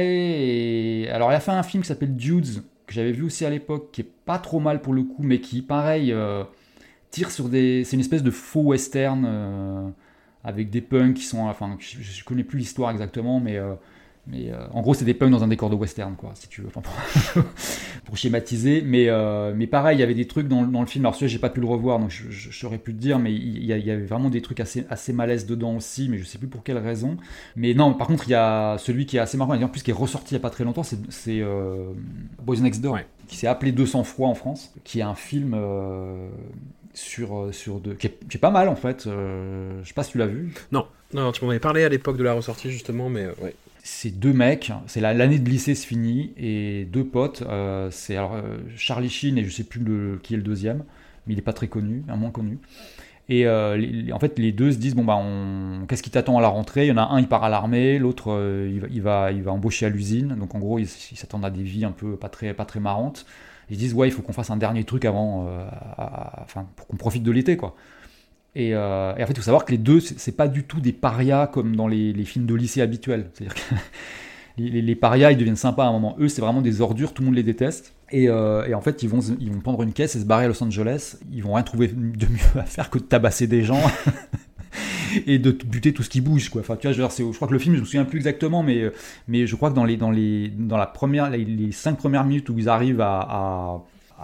[0.00, 1.08] Et...
[1.10, 3.90] Alors, il a fait un film qui s'appelle Dudes, que j'avais vu aussi à l'époque,
[3.92, 6.14] qui est pas trop mal pour le coup, mais qui, pareil,
[7.10, 7.84] tire sur des.
[7.84, 9.92] C'est une espèce de faux western
[10.44, 11.46] avec des punks qui sont.
[11.46, 13.58] Enfin, je, je connais plus l'histoire exactement, mais
[14.30, 16.60] Mais euh, en gros, c'est des punks dans un décor de western, quoi, si tu
[16.60, 16.82] veux, pour,
[18.04, 18.82] pour, schématiser.
[18.82, 21.06] Mais, euh, mais pareil, il y avait des trucs dans, dans le film.
[21.06, 23.32] Alors, celui-là, j'ai pas pu le revoir, donc je, je, saurais plus te dire, mais
[23.32, 26.46] il y, avait vraiment des trucs assez, assez malaises dedans aussi, mais je sais plus
[26.46, 27.16] pour quelle raison.
[27.56, 29.82] Mais non, par contre, il y a celui qui est assez marrant, et en plus
[29.82, 31.90] qui est ressorti il y a pas très longtemps, c'est euh,
[32.42, 35.56] Boys Next Door, qui s'est appelé 200 fois en France, qui est un film
[36.92, 39.04] sur, sur qui est, pas mal en fait.
[39.04, 40.52] je sais pas si tu l'as vu.
[40.70, 43.54] Non, non, tu m'en avais parlé à l'époque de la ressortie justement, mais ouais
[43.90, 48.34] c'est deux mecs, c'est l'année de lycée se finit, et deux potes, euh, c'est alors
[48.34, 49.82] euh, Charlie Sheen et je sais plus
[50.22, 50.84] qui est le deuxième,
[51.26, 52.58] mais il est pas très connu, un moins connu.
[53.30, 55.20] Et euh, en fait, les deux se disent bon bah,
[55.88, 56.84] qu'est-ce qui t'attend à la rentrée?
[56.84, 58.28] Il y en a un, il part à l'armée, l'autre,
[58.70, 60.36] il, va, il va embaucher à l'usine.
[60.38, 63.26] Donc en gros, ils s'attendent à des vies un peu pas très, pas très marrantes.
[63.70, 65.48] Ils disent ouais, il faut qu'on fasse un dernier truc avant,
[66.42, 67.74] enfin pour qu'on profite de l'été quoi.
[68.56, 70.92] Euh, et, en fait, il faut savoir que les deux, c'est pas du tout des
[70.92, 73.30] parias comme dans les, films de lycée habituels.
[73.34, 73.74] C'est-à-dire que
[74.58, 76.16] les, parias, ils deviennent sympas à un moment.
[76.18, 77.94] Eux, c'est vraiment des ordures, tout le monde les déteste.
[78.10, 80.48] Et, euh, en fait, ils vont, ils vont prendre une caisse et se barrer à
[80.48, 81.16] Los Angeles.
[81.32, 83.80] Ils vont rien trouver de mieux à faire que de tabasser des gens.
[85.26, 86.50] et de buter tout ce qui bouge.
[86.58, 88.90] Enfin, tu vois, je, crois que le film, je me souviens plus exactement, mais,
[89.26, 92.50] mais je crois que dans les dans les dans la première les, cinq premières minutes
[92.50, 93.80] où ils arrivent à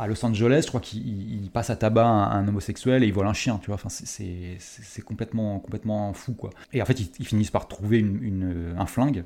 [0.08, 3.58] Los Angeles, je crois qu'il passe à tabac un, homosexuel et il vole un chien,
[3.62, 3.76] tu vois.
[3.76, 6.50] Enfin, c'est complètement, complètement fou, quoi.
[6.72, 9.24] Et en fait, ils, finissent par trouver une, un flingue.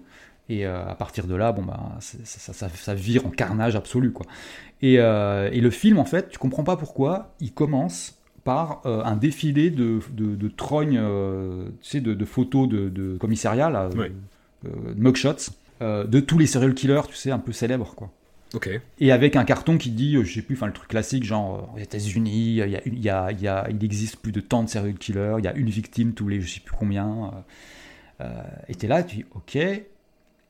[0.50, 4.12] Et euh, à partir de là, bon bah, ça, ça, ça, vire en carnage absolu,
[4.12, 4.26] quoi.
[4.80, 9.02] Et, euh, et, le film, en fait, tu comprends pas pourquoi, il commence par euh,
[9.04, 11.02] un défilé de, de, de trognes,
[11.82, 13.90] tu sais, de, photos de, de commissariat, là,
[14.96, 15.50] mugshots,
[15.80, 18.10] de tous les serial killers, tu sais, un peu célèbres, quoi.
[18.98, 21.72] Et avec un carton qui dit, euh, je sais plus, enfin le truc classique, genre
[21.74, 25.44] aux États-Unis, il, y a, y a, existe plus de tant de serial killers, il
[25.44, 27.44] y a une victime tous les je sais plus combien.
[28.20, 29.58] Euh, euh et t'es là, tu dis, ok.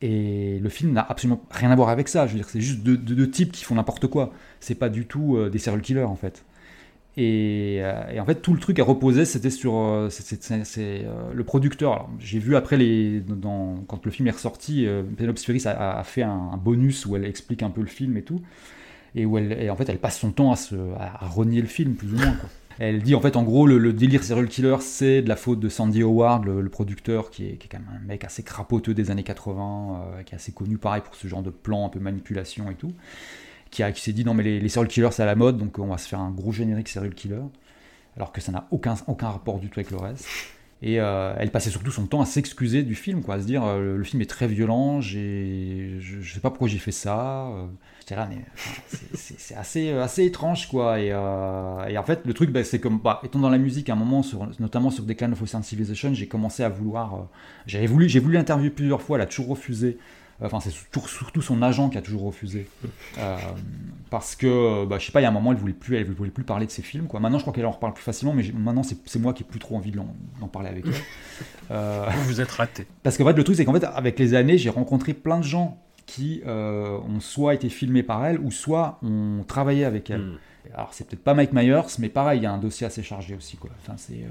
[0.01, 2.27] Et le film n'a absolument rien à voir avec ça.
[2.27, 4.33] Je veux dire, c'est juste deux, types qui font n'importe quoi.
[4.61, 6.45] C'est pas du tout euh, des serial killers en fait.
[7.19, 10.09] Euh, et, en fait, tout le truc a reposé, c'était sur euh,
[10.79, 12.09] euh, le producteur.
[12.19, 13.23] j'ai vu après, les,
[13.89, 17.71] quand le film est ressorti, Penelope Spheris a, fait un, bonus où elle explique un
[17.71, 18.41] peu le film et tout.
[19.15, 20.57] Et où elle, en fait, elle passe son temps à,
[20.99, 22.37] à renier le film, plus ou moins.
[22.81, 25.69] Elle dit en fait, en gros, le, délire serial killer, c'est de la faute de
[25.69, 29.11] Sandy Howard, le, producteur, qui est, qui est, quand même un mec assez crapoteux des
[29.11, 32.71] années 80, qui est assez connu, pareil, pour ce genre de plan, un peu manipulation
[32.71, 32.93] et tout
[33.71, 35.99] qui, s'est dit non mais les, serial killers c'est à la mode donc on va
[35.99, 37.43] se faire un gros générique serial killer.
[38.17, 40.27] Alors que ça n'a aucun, aucun rapport du tout avec le reste.
[40.81, 43.65] Et euh, elle passait surtout son temps à s'excuser du film quoi à se dire
[43.65, 47.67] euh, le film est très violent j'ai je, sais pas pourquoi j'ai fait ça euh,
[48.29, 48.45] mais
[49.15, 51.01] c'est assez assez étrange quoi.
[51.01, 53.97] Et, en fait le truc bah, c'est comme bah, étant dans la musique à un
[53.97, 54.25] moment
[54.61, 57.27] notamment sur Decline of Western Civilization j'ai commencé à vouloir
[57.67, 59.99] j'avais voulu j'ai voulu l'interviewer plusieurs fois elle a toujours refusé
[60.41, 62.69] Enfin, c'est surtout son agent qui a toujours refusé.
[63.19, 63.37] Euh,
[64.09, 66.05] parce que, bah, je sais pas, il y a un moment, elle voulait plus, elle
[66.05, 67.07] voulait plus parler de ses films.
[67.07, 67.19] Quoi.
[67.19, 69.59] Maintenant, je crois qu'elle en reparle plus facilement, mais maintenant, c'est moi qui ai plus
[69.59, 70.93] trop envie d'en parler avec elle.
[71.71, 72.87] Euh, vous vous êtes raté.
[73.03, 75.45] Parce qu'en fait, le truc, c'est qu'en fait, avec les années, j'ai rencontré plein de
[75.45, 80.23] gens qui euh, ont soit été filmés par elle, ou soit ont travaillé avec elle.
[80.23, 80.39] Hmm.
[80.75, 83.35] Alors, c'est peut-être pas Mike Myers, mais pareil, il y a un dossier assez chargé
[83.35, 83.59] aussi.
[83.59, 83.69] Quoi.
[83.83, 84.25] Enfin, c'est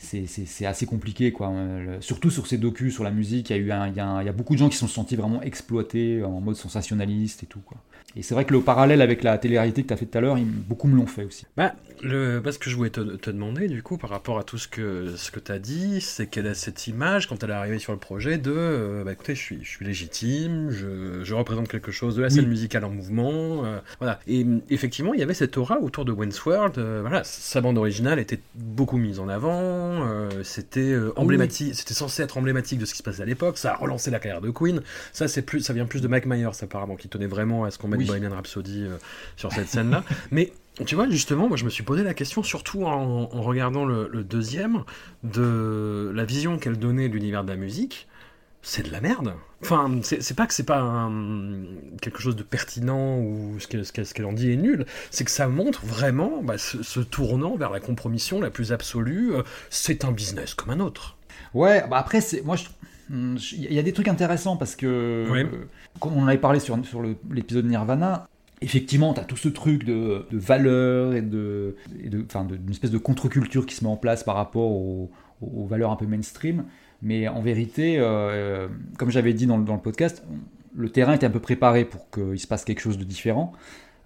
[0.00, 1.52] c'est assez compliqué quoi.
[2.00, 4.54] Surtout sur ces docus sur la musique, il y a eu il y a, beaucoup
[4.54, 7.78] de gens qui se sont sentis vraiment exploités en mode sensationnaliste et tout quoi.
[8.16, 10.20] Et c'est vrai que le parallèle avec la télé-réalité que tu as fait tout à
[10.20, 10.36] l'heure,
[10.68, 11.46] beaucoup me l'ont fait aussi.
[11.56, 14.66] Bah, le, ce que je voulais te, demander, du coup, par rapport à tout ce
[14.66, 17.78] que, ce que tu as dit, c'est qu'elle a cette image, quand elle est arrivée
[17.78, 21.68] sur le projet, de euh, bah, écoutez, je suis, je suis légitime, je, je représente
[21.68, 23.64] quelque chose de la scène musicale en mouvement.
[23.64, 24.18] Euh, voilà.
[24.26, 26.78] Et effectivement, il y avait cette aura autour de Wayne's World.
[26.78, 29.89] Euh, voilà, sa bande originale était beaucoup mise en avant,
[30.42, 33.76] c'était emblématique, c'était censé être emblématique de ce qui se passait à l'époque, ça a
[33.76, 34.82] relancé la carrière de Queen.
[35.12, 37.78] Ça, c'est plus, ça vient plus de Mike Myers, apparemment, qui tenait vraiment à ce
[37.78, 38.96] qu'on mette Bohemian Rhapsody euh,
[39.36, 40.04] sur cette scène-là.
[40.30, 40.52] Mais
[40.86, 44.84] tu vois, justement, moi je me suis posé la question, surtout en, regardant le, deuxième,
[45.24, 48.08] de la vision qu'elle donnait de l'univers de la musique.
[48.62, 49.34] C'est de la merde.
[49.62, 51.10] Enfin, c'est pas que c'est pas
[52.02, 54.86] quelque chose de pertinent ou ce qu'elle en dit est nul.
[55.10, 59.34] C'est que ça montre vraiment bah, ce, tournant vers la compromission la plus absolue.
[59.34, 61.16] Euh, c'est un business comme un autre.
[61.54, 62.64] Ouais, bah après, moi je
[63.12, 65.26] il y a des trucs intéressants parce que,
[65.98, 68.28] comme on en avait parlé sur, sur l'épisode Nirvana,
[68.60, 73.66] effectivement, tu as tout ce truc de, de valeur et de, d'une espèce de contre-culture
[73.66, 75.10] qui se met en place par rapport aux,
[75.42, 76.64] valeurs un peu mainstream.
[77.02, 80.22] Mais en vérité, euh, comme j'avais dit dans, dans, le podcast,
[80.74, 83.52] le terrain était un peu préparé pour qu'il se passe quelque chose de différent.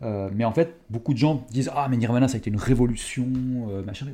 [0.02, 2.56] Euh, mais en fait, beaucoup de gens disent Ah, mais Nirvana, ça a été une
[2.58, 3.26] révolution.
[3.70, 4.06] Euh, machin.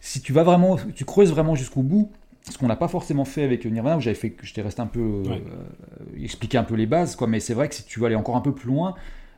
[0.00, 2.10] Si tu vas vraiment, tu creuses vraiment jusqu'au bout,
[2.50, 5.00] Ce qu'on n'a pas forcément fait avec Nirvana, où j'avais fait, j'étais resté un peu
[5.00, 5.42] Ouais.
[5.46, 7.26] euh, expliquer un peu les bases, quoi.
[7.26, 8.94] Mais c'est vrai que si tu veux aller encore un peu plus loin,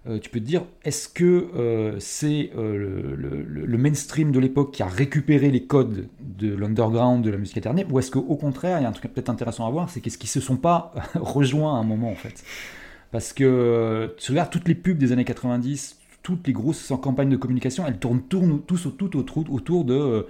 [0.08, 4.82] euh, tu peux te dire, est-ce que euh, c'est euh, le, mainstream de l'époque qui
[4.82, 8.82] a récupéré les codes de l'underground, de la musique alternée, ou est-ce qu'au contraire, il
[8.82, 11.76] y a un truc peut-être intéressant à voir, c'est qu'est-ce qu'ils se sont pas rejoints
[11.76, 12.42] à un moment en fait
[13.12, 17.36] Parce que tu regardes toutes les pubs des années 90, toutes les grosses campagnes de
[17.36, 20.26] communication, elles tournent, tournent tous tout autour, de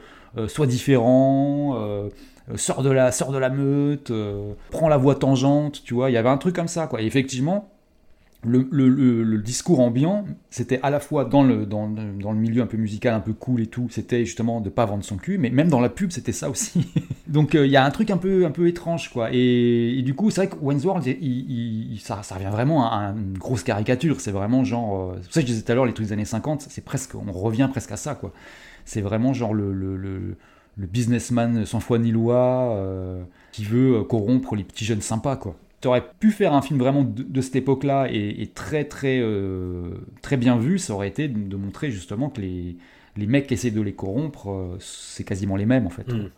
[0.49, 2.09] sois différent,
[2.57, 4.13] sors, de la, sors de la meute,
[4.71, 7.03] prends la voie tangente, tu vois, il y avait un truc comme ça quoi.
[7.03, 7.71] Et effectivement,
[8.43, 12.77] le, discours ambiant, c'était à la fois dans le, dans, dans le milieu un peu
[12.77, 15.69] musical, un peu cool et tout, c'était justement de pas vendre son cul, mais même
[15.69, 16.87] dans la pub, c'était ça aussi.
[17.27, 19.29] Donc euh, il y a un truc un peu, un peu étrange, quoi.
[19.33, 21.05] Et, du coup, c'est vrai que Wayne's World,
[21.99, 24.21] ça, revient vraiment à, une grosse caricature.
[24.21, 25.13] C'est vraiment genre.
[25.13, 26.67] euh, c'est pour ça que je disais tout à l'heure, les trucs des années 50,
[26.69, 28.33] c'est presque, on revient presque à ça, quoi.
[28.87, 30.37] C'est vraiment genre le, le,
[30.77, 33.23] businessman sans foi ni loi euh,
[33.53, 35.55] qui veut corrompre les petits jeunes sympas, quoi.
[35.81, 39.19] Tu aurais pu faire un film vraiment de, de cette époque-là et, et très très
[39.21, 42.77] euh, très bien vu, ça aurait été de, de montrer justement que les,
[43.17, 46.09] les mecs qui essaient de les corrompre, euh, c'est quasiment les mêmes en fait.
[46.13, 46.31] Mm.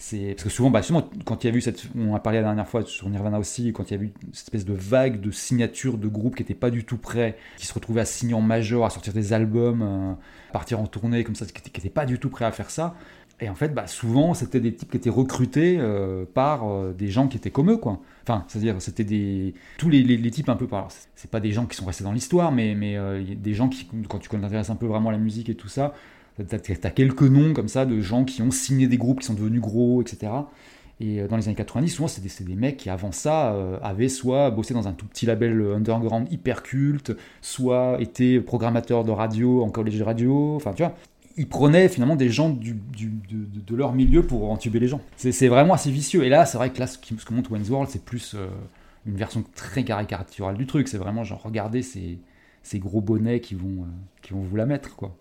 [0.00, 2.38] C'est parce que souvent, bah, justement, quand il y a vu cette, on a parlé
[2.38, 5.20] la dernière fois sur Nirvana aussi, quand il y a eu cette espèce de vague
[5.20, 8.34] de signatures de groupes qui n'étaient pas du tout prêts, qui se retrouvaient à signer
[8.34, 10.12] en major, à sortir des albums, euh,
[10.50, 12.94] à partir en tournée comme ça, qui n'étaient pas du tout prêts à faire ça.
[13.40, 17.08] Et en fait, bah, souvent, c'était des types qui étaient recrutés euh, par euh, des
[17.08, 18.00] gens qui étaient comme eux, quoi.
[18.24, 20.88] Enfin, c'est-à-dire, c'était des tous les, types un peu par.
[21.14, 23.88] C'est pas des gens qui sont restés dans l'histoire, mais mais euh, des gens qui,
[24.08, 25.94] quand tu t'intéresses un peu vraiment à la musique et tout ça,
[26.48, 29.34] t'as as quelques noms comme ça de gens qui ont signé des groupes qui sont
[29.34, 30.32] devenus gros, etc.
[31.00, 34.74] Et dans les années 90, souvent, c'est des, mecs qui, avant ça, avaient soit bossé
[34.74, 39.96] dans un tout petit label underground hyper culte, soit été programmateurs de radio en collège
[39.96, 40.56] de radio.
[40.56, 40.96] Enfin, tu vois,
[41.38, 45.00] ils prenaient finalement des gens du, du- de, leur milieu pour entuber les gens.
[45.16, 46.24] C'est vraiment assez vicieux.
[46.24, 48.34] Et là, c'est vrai que là, ce, qui- ce que montre Wayne's World, c'est plus
[48.34, 48.48] euh,
[49.06, 50.88] une version très caricaturale du truc.
[50.88, 52.18] C'est vraiment genre, regardez ces,
[52.62, 53.86] ces gros bonnets qui vont, euh,
[54.22, 55.16] qui vont vous la mettre, quoi.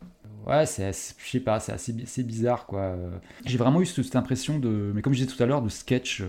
[0.46, 2.80] Ouais, c'est, je sais pas, c'est assez, bizarre, quoi.
[2.82, 3.10] Euh,
[3.46, 6.24] J'ai vraiment eu cette, impression de, mais comme je disais tout à l'heure, de sketch,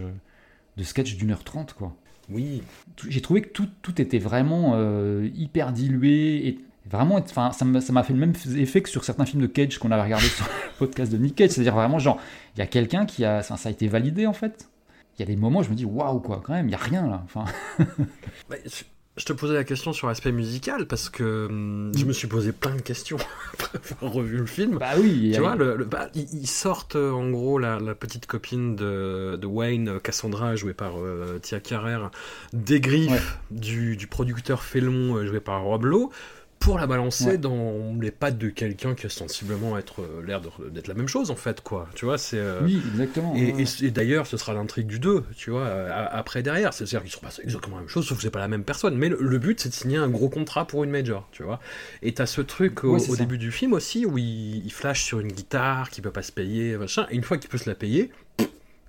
[0.77, 1.94] de sketch d'une heure trente, quoi.
[2.31, 2.62] Oui.
[3.09, 6.59] J'ai trouvé que tout, tout était vraiment euh, hyper dilué et
[6.91, 9.91] vraiment, enfin, ça m'a fait le même effet que sur certains films de Cage qu'on
[9.91, 12.19] avait regardé sur le podcast de Nick Cage, c'est-à-dire vraiment genre,
[12.57, 14.69] il y a quelqu'un qui a, ça, ça a été validé en fait.
[15.19, 16.75] Il y a des moments où je me dis waouh quoi, quand même, il y
[16.75, 17.23] a rien là.
[17.25, 17.45] Enfin,
[18.64, 22.53] je- te posais la question sur l'aspect musical parce que hum, je me suis posé
[22.53, 23.17] plein de questions
[23.55, 24.79] après avoir revu le film.
[24.79, 27.97] bah oui, Tu a- vois, le, le- bah, ils, sortent euh, en gros la, la
[27.97, 32.12] petite copine de, de Wayne, euh, Cassandra, jouée par euh, Tia Carrère,
[32.53, 36.12] des griffes du, du producteur Félon, euh, joué par Rob Lowe,
[36.59, 37.38] pour la balancer Ouais.
[37.38, 41.31] dans les pattes de quelqu'un qui a sensiblement être euh, l'air d'être la même chose
[41.31, 41.88] en fait, quoi.
[41.94, 42.38] Tu vois, c'est.
[42.38, 43.35] euh, oui, exactement.
[43.37, 43.62] et, ouais.
[43.81, 46.75] et- et d'ailleurs, ce sera l'intrigue du 2, tu vois, euh, après derrière.
[46.75, 48.97] C'est-à-dire qu'ils sont pas exactement la même chose, sauf que c'est pas la même personne.
[48.97, 51.61] Mais le, le but, c'est de signer un gros contrat pour une major, tu vois.
[52.03, 54.73] Et t'as ce truc au, Ouais, c'est au début du film aussi, où il, il
[54.73, 57.07] flash sur une guitare qui peut pas se payer, machin.
[57.11, 58.11] Et une fois qu'il peut se la payer,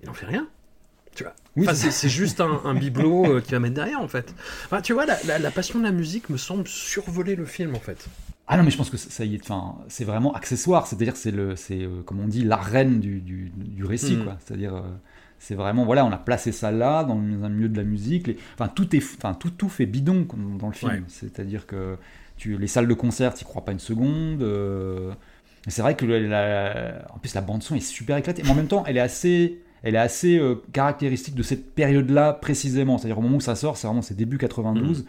[0.02, 0.48] il en fait rien.
[1.14, 1.34] Tu vois.
[1.56, 4.32] Oui, Enfin, c'est juste un, un bibelot euh, qui va mettre derrière, en fait.
[4.66, 7.74] Enfin, tu vois, la, la- la passion de la musique me semble survoler le film,
[7.74, 8.06] en fait.
[8.46, 11.30] Ah non, mais je pense que ça y est, enfin, c'est vraiment accessoire, c'est-à-dire c'est
[11.30, 14.24] le, c'est euh, comme on dit l'arène du, du, du récit, Mm.
[14.24, 14.36] quoi.
[14.44, 14.82] C'est-à-dire, euh,
[15.38, 18.26] c'est vraiment, voilà, on a placé ça là, dans un milieu de la musique.
[18.28, 20.26] les- Enfin, tout est, enfin, tout, tout fait bidon
[20.58, 20.90] dans le film.
[20.92, 21.02] Ouais.
[21.08, 21.96] C'est-à-dire que
[22.36, 24.44] tu, les salles de concert, tu crois pas une seconde.
[25.68, 28.66] c'est vrai que la- en plus la bande son est super éclatée, mais en même
[28.68, 32.98] temps, elle est assez, elle est assez euh, caractéristique de cette période-là précisément.
[32.98, 35.06] C'est-à-dire au moment où ça sort, c'est vraiment c'est début 92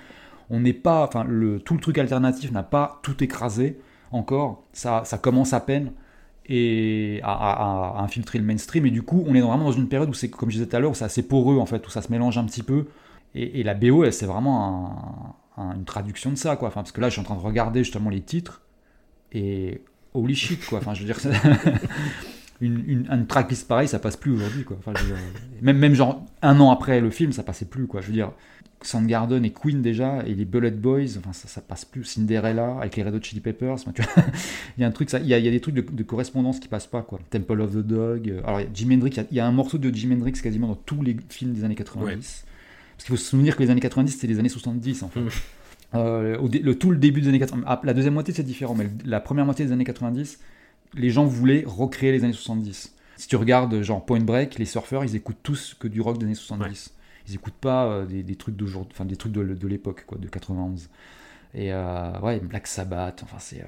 [0.54, 3.80] on n'est pas, enfin, le, tout le truc alternatif n'a pas tout écrasé
[4.12, 4.64] encore.
[4.74, 5.92] Ça, ça commence à peine
[6.46, 8.86] et à, à- à infiltrer le mainstream.
[8.86, 10.76] Et du coup, on est vraiment dans une période où c'est, comme je disais tout
[10.76, 12.88] à l'heure, où c'est assez poreux en fait, où ça se mélange un petit peu.
[13.34, 16.68] Et, et la BO, c'est vraiment un- un- une traduction de ça, quoi.
[16.68, 18.62] Enfin, parce que là, je suis en train de regarder justement les titres
[19.32, 19.82] et
[20.14, 20.80] holy shit, quoi.
[20.80, 21.20] Enfin, je veux dire,
[22.62, 24.78] une, une, une tracklist pareille, ça passe plus aujourd'hui, quoi.
[24.80, 25.18] Enfin, je veux dire,
[25.62, 28.02] même, même genre un an après le film, ça passait plus, quoi.
[28.02, 28.32] Je veux dire,
[28.84, 32.04] Soundgarden et Queen déjà, et les Bullet Boys, enfin ça, ça passe plus.
[32.04, 34.24] Cinderella avec les Red Hot Chili Peppers, enfin, tu vois,
[34.78, 35.82] il y a un truc, ça, il y a, il y a des trucs de,
[35.82, 37.20] de correspondance qui passent pas quoi.
[37.30, 38.30] Temple of the Dog.
[38.30, 39.78] euh, Alors il y a Jimi Hendrix, il y a- il y, a un morceau
[39.78, 42.06] de Jimi Hendrix quasiment dans tous les films des années 90.
[42.06, 42.16] Ouais.
[42.16, 45.20] Parce qu'il faut se souvenir que les années 90 c'était les années 70 en fait.
[45.20, 45.30] Mm.
[45.94, 48.90] Euh, le, tout le début des années 90, ah, la deuxième moitié c'est différent, mais
[49.06, 50.40] la première moitié des années 90,
[50.94, 52.96] les gens voulaient recréer les années 70.
[53.18, 56.26] Si tu regardes genre Point Break, les surfeurs ils écoutent tous que du rock des
[56.26, 56.94] années 70.
[57.28, 60.18] Ils écoutent pas euh, des, des trucs d'aujourd'hui, enfin des trucs de, de l'époque quoi,
[60.18, 60.90] de 91.
[61.54, 63.66] Et euh, ouais, Black Sabbath, enfin c'est euh,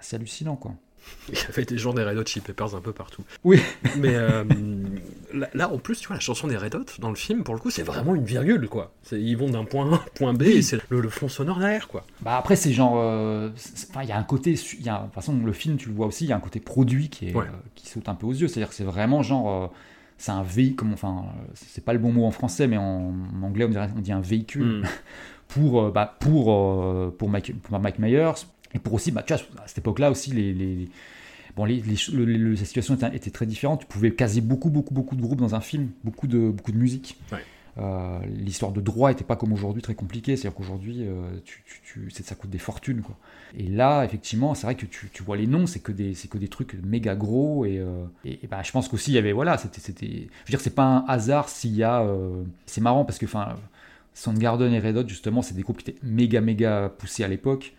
[0.00, 0.74] c'est hallucinant quoi.
[1.28, 3.22] Il y avait des gens des Red Hot Chili Peppers un peu partout.
[3.44, 3.60] Oui.
[3.98, 4.44] Mais euh,
[5.34, 7.54] là, là, en plus, tu vois, la chanson des Red Hot, dans le film, pour
[7.54, 8.92] le coup, c'est vraiment une virgule, quoi.
[9.02, 11.28] C'est- Ils vont d'un point A à un point B, et c'est le, le fond
[11.28, 12.04] sonore derrière, quoi.
[12.20, 12.94] Bah après, c'est genre.
[12.96, 13.50] euh,
[14.02, 14.52] il y a un côté.
[14.52, 16.40] Y a, de toute façon, le film, tu le vois aussi, il y a un
[16.40, 17.44] côté produit qui, est, Ouais.
[17.44, 18.48] euh, qui saute un peu aux yeux.
[18.48, 19.64] C'est-à-dire que c'est vraiment genre.
[19.64, 19.66] euh,
[20.18, 20.88] c'est un véhicule.
[20.94, 24.00] Enfin, c'est pas le bon mot en français, mais en, en anglais, on, dirait, on
[24.00, 24.82] dit un véhicule Mm.
[25.48, 28.32] pour, euh, bah, pour, euh, pour, Mike, pour Mike Myers.
[28.74, 30.52] Et pour aussi, bah, tu vois, à cette époque-là aussi, les.
[30.52, 30.88] les-
[31.56, 33.80] Bon, les, les, ch- le- le- la situation était, était très différente.
[33.80, 36.76] Tu pouvais caser beaucoup, beaucoup, beaucoup de groupes dans un film, beaucoup de, beaucoup de
[36.76, 37.16] musique.
[37.32, 37.38] Ouais.
[37.78, 40.36] Euh, l'histoire de droit était pas comme aujourd'hui très compliquée.
[40.36, 43.00] C'est-à-dire qu'aujourd'hui, euh, tu, tu, ça coûte des fortunes.
[43.00, 43.16] Quoi.
[43.56, 46.36] Et là, effectivement, c'est vrai que tu, tu vois les noms, c'est que des, que
[46.36, 47.64] des trucs méga gros.
[47.64, 50.28] Et, euh, et, et bah, je pense qu'aussi, il y avait, voilà, c'était, je veux
[50.50, 52.06] dire, c'est pas un hasard s'il y a,
[52.66, 53.56] c'est marrant parce que, enfin,
[54.12, 57.72] Soundgarden et Red Hot, justement, c'est des groupes qui étaient méga, méga poussés à l'époque.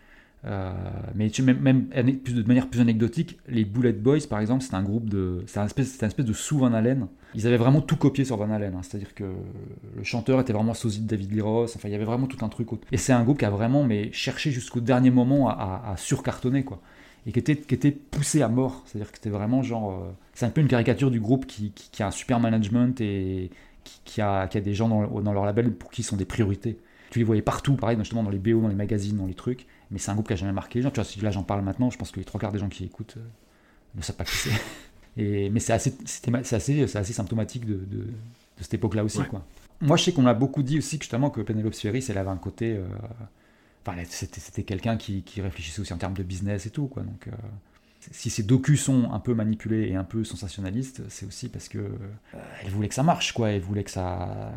[0.44, 0.72] Euh,
[1.14, 5.08] mais même, même de manière plus anecdotique, les Bullet Boys, par exemple, c'est un groupe
[5.08, 7.08] de, c'est un espèce, espèce de sous Van Halen.
[7.34, 8.80] Ils avaient vraiment tout copié sur Van Halen, hein.
[8.82, 11.42] c'est-à-dire que le chanteur était vraiment sosie de David Lee.
[11.42, 12.72] Enfin, il y avait vraiment tout un truc.
[12.72, 12.88] autour.
[12.92, 16.80] Et c'est un groupe qui a vraiment, mais cherché jusqu'au dernier moment à, surcartonner, quoi.
[17.26, 18.84] Et qui était, qui était poussé à mort.
[18.86, 22.02] C'est-à-dire que c'était vraiment genre, euh, c'est un peu une caricature du groupe qui, qui-
[22.02, 23.50] a un super management et
[23.84, 26.78] qui, qui a des gens dans, dans leur label pour qui ils sont des priorités.
[27.10, 29.66] Tu les voyais partout, pareil, justement dans les BO, dans les magazines, dans les trucs.
[29.90, 30.90] Mais c'est un groupe qui a jamais marqué gens.
[30.90, 32.68] Tu vois, si là j'en parle maintenant, je pense que les trois quarts des gens
[32.68, 33.26] qui écoutent euh,
[33.94, 34.50] ne savent pas qui c'est.
[35.16, 35.94] Et, mais c'est assez,
[36.52, 39.18] assez, c'est assez symptomatique de, de- de cette époque-là aussi.
[39.18, 39.26] Ouais.
[39.26, 39.44] Quoi.
[39.80, 42.30] Moi, je sais qu'on a beaucoup dit aussi que, justement que Penelope Ferris, elle avait
[42.30, 42.74] un côté.
[42.76, 42.86] euh,
[43.86, 46.86] Enfin, c'était, c'était quelqu'un qui, qui réfléchissait aussi en termes de business et tout.
[46.88, 47.02] Quoi.
[47.04, 47.32] Donc, euh,
[48.12, 51.78] si ces docus sont un peu manipulés et un peu sensationnalistes, c'est aussi parce que
[51.78, 51.90] euh,
[52.62, 53.50] elle voulait que ça marche, quoi.
[53.50, 54.52] Elle voulait que ça,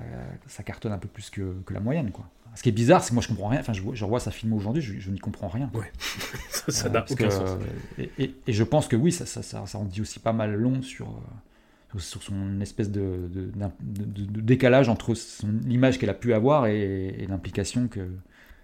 [0.47, 2.27] ça cartonne un peu plus que, que la moyenne, quoi.
[2.55, 3.59] Ce qui est bizarre, c'est que moi je comprends rien.
[3.61, 5.71] Enfin, je, vois- je revois sa film aujourd'hui, je, je n'y comprends rien.
[6.49, 7.49] Ça ça Euh, n'a aucun que, sens.
[7.49, 10.19] euh, Et, et- et je pense que oui, ça, ça, ça, ça en dit aussi
[10.19, 14.89] pas mal long sur, euh, sur son espèce de, de, d'im- de- de- de décalage
[14.89, 15.13] entre
[15.65, 18.07] l'image qu'elle a pu avoir et, et l'implication que,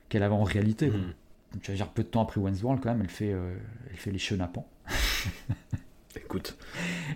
[0.10, 0.90] qu'elle avait en réalité.
[0.90, 1.14] Mm.
[1.62, 3.56] Tu vas dire, peu de temps après World, quand même, elle fait, euh,
[3.90, 4.66] elle fait les chenapans.
[6.24, 6.58] Écoute,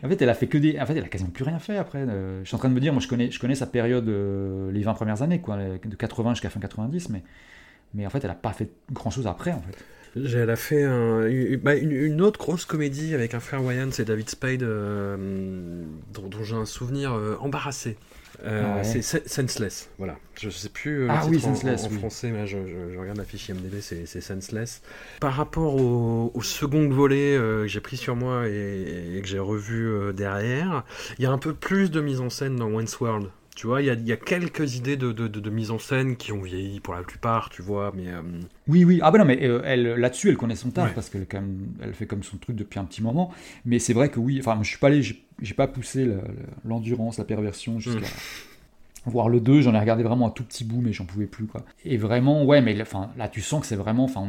[0.03, 0.79] En fait, elle a fait que des.
[0.79, 1.99] En fait, elle a quasiment plus rien fait après.
[1.99, 4.07] Euh, je suis en train de me dire, moi, je connais, je connais sa période,
[4.09, 7.23] euh, les 20 premières années, quoi, de 80 jusqu'à fin 90, mais,
[7.93, 9.77] mais en fait, elle a pas fait grand chose après, en fait.
[10.15, 13.91] Elle a fait un- une, bah, une- une autre grosse comédie avec un frère Wyan,
[13.91, 15.83] c'est David Spade, euh,
[16.13, 17.97] dont, dont j'ai un souvenir euh, embarrassé.
[18.43, 18.83] Euh, Ah ouais.
[18.83, 20.17] C'est Se- Senseless, voilà.
[20.39, 21.97] Je sais plus euh, Ah oui, en- Senseless, en, en oui.
[21.97, 24.81] français, mais je, je- je regarde la fiche IMDb, c'est Senseless.
[25.19, 29.27] Par rapport au, au second volet euh, que j'ai pris sur moi et, et que
[29.27, 30.83] j'ai revu euh, derrière,
[31.19, 33.27] il y a un peu plus de mise en scène dans Wayne's World.
[33.53, 35.71] Tu vois, il y a, il y a quelques idées de, de- de- de mise
[35.71, 38.21] en scène qui ont vieilli pour la plupart, tu vois, mais euh,
[38.69, 38.99] Oui, oui.
[39.03, 40.91] Ah ben non, mais euh, elle, là-dessus, elle connaît son taf Ouais.
[40.95, 41.27] parce qu'elle
[41.81, 43.31] elle fait comme son truc depuis un petit moment.
[43.65, 44.39] Mais c'est vrai que oui.
[44.39, 46.21] Enfin, je suis pas allé, j'ai j'ai pas poussé le- le-
[46.65, 48.07] l'endurance, la perversion jusqu'à
[49.05, 49.11] Mm.
[49.11, 49.61] voir le 2.
[49.61, 51.63] J'en ai regardé vraiment un tout petit bout, mais j'en pouvais plus quoi.
[51.85, 54.27] Et vraiment, ouais, mais enfin, là, tu sens que c'est vraiment, enfin,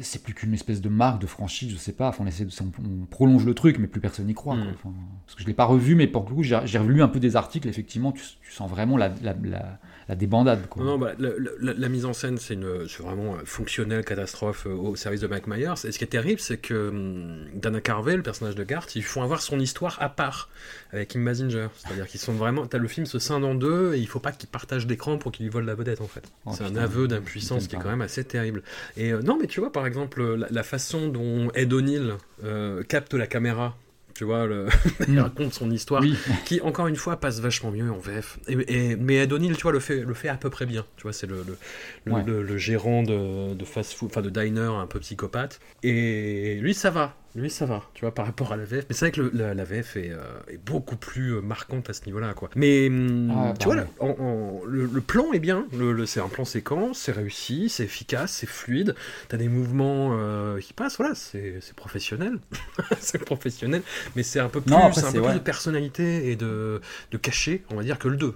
[0.00, 2.08] c'est plus qu'une espèce de marque, de franchise, je sais pas.
[2.08, 4.56] Enfin, on essaie de, on, on prolonge le truc, mais plus personne n'y croit.
[4.56, 4.64] quoi.
[4.64, 4.74] Mm.
[4.74, 4.92] Enfin,
[5.26, 7.36] parce que je l'ai pas revu, mais pour le coup, j'ai relu un peu des
[7.36, 7.68] articles.
[7.68, 10.66] Effectivement, tu, tu sens vraiment la, la, la, la débandade.
[10.68, 10.84] Quoi.
[10.84, 12.56] Non, non, bah, la, mise en scène, c'est
[13.00, 15.72] vraiment euh, fonctionnel, catastrophe euh, au service de Mike Myers.
[15.84, 19.02] Et ce qui est terrible, c'est que hum, Dana Carvey, le personnage de Garth, ils
[19.02, 20.48] font avoir son histoire à part
[20.92, 21.68] avec Kim Basinger.
[21.76, 22.66] C'est-à-dire qu'ils sont vraiment.
[22.66, 25.32] T'as le film se scinde en deux et il faut pas qu'ils partagent d'écran pour
[25.32, 26.24] qu'ils lui volent la vedette en fait.
[26.46, 28.62] Oh, c'est un aveu d'impuissance qui est quand même assez terrible.
[28.96, 32.82] Et euh, non, mais tu vois, par exemple, la, la façon dont Ed O'Neill euh,
[32.84, 33.76] capte la caméra.
[34.14, 34.66] Tu vois, le...
[35.08, 35.18] il Mm.
[35.18, 36.16] raconte son histoire Oui.
[36.44, 38.38] qui encore une fois passe vachement mieux en VF.
[38.46, 38.52] Et,
[38.92, 40.84] et- mais Ed O'Neill, tu vois, le fait, le fait à peu près bien.
[40.96, 41.56] Tu vois, c'est le, le,
[42.04, 42.22] le- Ouais.
[42.24, 45.58] le- le gérant de, de fast-food, enfin de diner un peu psychopathe.
[45.82, 47.16] Et lui, ça va.
[47.36, 48.86] Lui, ça va, tu vois, par rapport à la VF.
[48.88, 50.18] Mais c'est vrai que le- la, la VF est, euh,
[50.48, 52.48] est beaucoup plus euh, marquante à ce niveau-là, quoi.
[52.54, 55.66] Mais hum, Ah, tu vois, là, le, le plan est bien.
[55.76, 58.94] Le, c'est un plan séquence, c'est réussi, c'est efficace, c'est fluide.
[59.28, 62.38] T'as des mouvements euh, qui passent, voilà, c'est professionnel.
[63.00, 63.82] c'est professionnel.
[64.14, 66.80] Mais c'est un peu plus, Non, après, un peu plus de personnalité et de,
[67.10, 68.34] de cachet, on va dire, que le 2.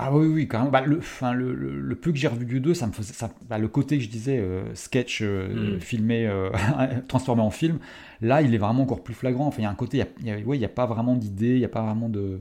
[0.00, 0.70] Ah oui, oui, quand même.
[0.70, 3.12] Bah, le, enfin, le, le, le peu que j'ai revu du 2, ça me faisait.
[3.12, 5.80] Ça, bah, le côté que je disais, euh, sketch euh, Mm.
[5.80, 6.50] filmé, euh,
[7.08, 7.78] transformé en film,
[8.20, 9.46] là, il est vraiment encore plus flagrant.
[9.48, 11.58] Enfin, il y a un côté, il a- ouais, n'y a pas vraiment d'idée, il
[11.58, 12.40] n'y a pas vraiment de.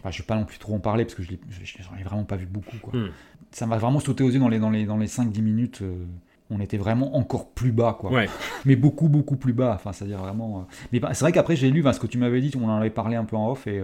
[0.00, 1.96] Enfin, je ne vais pas non plus trop en parler parce que je je- j'en
[1.98, 2.76] ai vraiment pas vu beaucoup.
[2.82, 2.92] Quoi.
[3.00, 3.08] Mm.
[3.50, 5.82] Ça m'a vraiment sauté aux yeux dans les, dans les, dans les 5-10 minutes.
[6.50, 8.12] on était vraiment encore plus bas, quoi.
[8.12, 8.28] Ouais.
[8.66, 9.72] Mais beaucoup, beaucoup plus bas.
[9.74, 10.68] Enfin, c'est-à-dire vraiment.
[10.92, 12.90] Mais bah, c'est vrai qu'après, j'ai lu ce que tu m'avais dit, on en avait
[12.90, 13.82] parlé un peu en off et.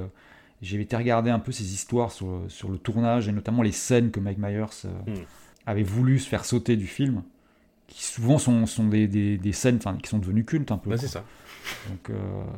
[0.63, 4.11] J'ai été regarder un peu ces histoires sur, sur le tournage et notamment les scènes
[4.11, 5.15] que Mike Myers euh, Mm.
[5.67, 7.23] avait voulu se faire sauter du film,
[7.87, 10.91] qui souvent sont, sont des, des, des scènes qui sont devenues cultes un peu.
[10.91, 10.99] Quoi.
[10.99, 11.25] c'est ça.
[11.89, 12.15] Donc euh,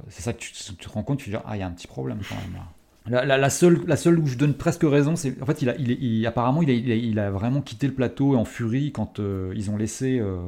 [0.09, 1.67] c'est ça que tu, tu te rends compte, tu te dis ah il y a
[1.67, 2.67] un petit problème quand même là.
[3.07, 5.69] La, la- la seule, la seule où je donne presque raison, c'est en fait il
[5.71, 8.93] a, il, apparemment il a, il, a, il a vraiment quitté le plateau en furie
[8.93, 10.47] quand euh, ils ont laissé euh,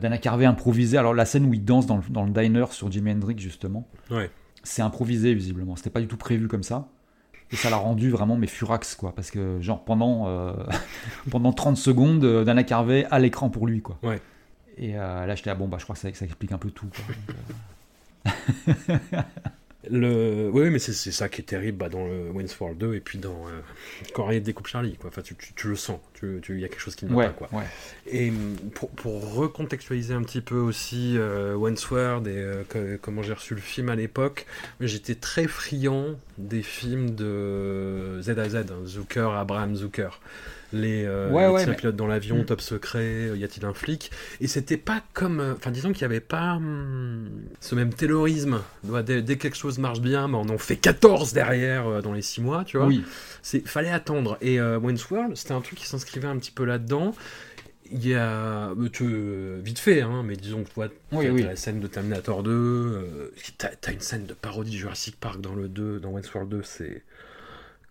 [0.00, 0.98] Dana Carvey improviser.
[0.98, 3.86] Alors la scène où il danse dans le, dans le diner sur Jimi Hendrix justement,
[4.10, 4.30] Ouais.
[4.64, 5.76] c'est improvisé visiblement.
[5.76, 6.88] C'était pas du tout prévu comme ça.
[7.52, 10.54] Et ça l'a rendu vraiment mais furax quoi, parce que genre pendant euh,
[11.30, 13.98] pendant 30 secondes, euh, Dana Carvey à l'écran pour lui quoi.
[14.02, 14.20] Ouais.
[14.78, 16.70] Et euh, là j'étais ah bon bah je crois que ça, ça explique un peu
[16.70, 16.88] tout
[18.24, 18.32] quoi.
[19.90, 20.50] Euh, Le...
[20.52, 23.18] Oui, mais c'est ça qui est terrible bah, dans le Wayne's World 2 et puis
[23.18, 23.60] dans euh,
[24.14, 24.96] Quand Harriet découpe Charlie.
[24.96, 25.10] Quoi.
[25.10, 27.16] Enfin, tu, tu, tu le sens, il tu, y a quelque chose qui ne va
[27.16, 27.32] ouais, pas.
[27.32, 27.48] Quoi.
[27.58, 27.66] ouais.
[28.06, 33.32] Et hum, pour, pour recontextualiser un petit peu aussi euh, et euh, que- comment j'ai
[33.32, 34.46] reçu le film à l'époque,
[34.80, 40.20] j'étais très friand des films de Z à Z, hein, Zucker, Abraham Zucker.
[40.72, 42.44] Les, euh, Ouais, ouais, mais- pilotes dans l'avion, Mm.
[42.46, 44.10] top secret, euh, y a-t-il un flic?
[44.40, 45.40] Et c'était pas comme.
[45.40, 47.28] euh, Enfin, disons qu'il n'y avait pas hum,
[47.60, 48.60] ce même taylorisme.
[48.84, 52.00] Ouais, Dès, dès que quelque chose marche bien, bah, on en fait 14 derrière euh,
[52.02, 52.86] dans les 6 mois, tu vois.
[52.86, 53.04] Oui,
[53.42, 54.38] C'est fallait attendre.
[54.40, 57.14] Et euh, Wayne's World, c'était un truc qui s'inscrivait un petit peu là-dedans.
[57.94, 59.04] Il y a euh, tu,
[59.62, 61.42] vite fait, hein, mais disons que toi, Oui, t'as oui.
[61.42, 65.42] la scène de Terminator 2, euh, t'as as une scène de parodie de Jurassic Park
[65.42, 67.02] dans le 2, dans Wayne's World 2, c'est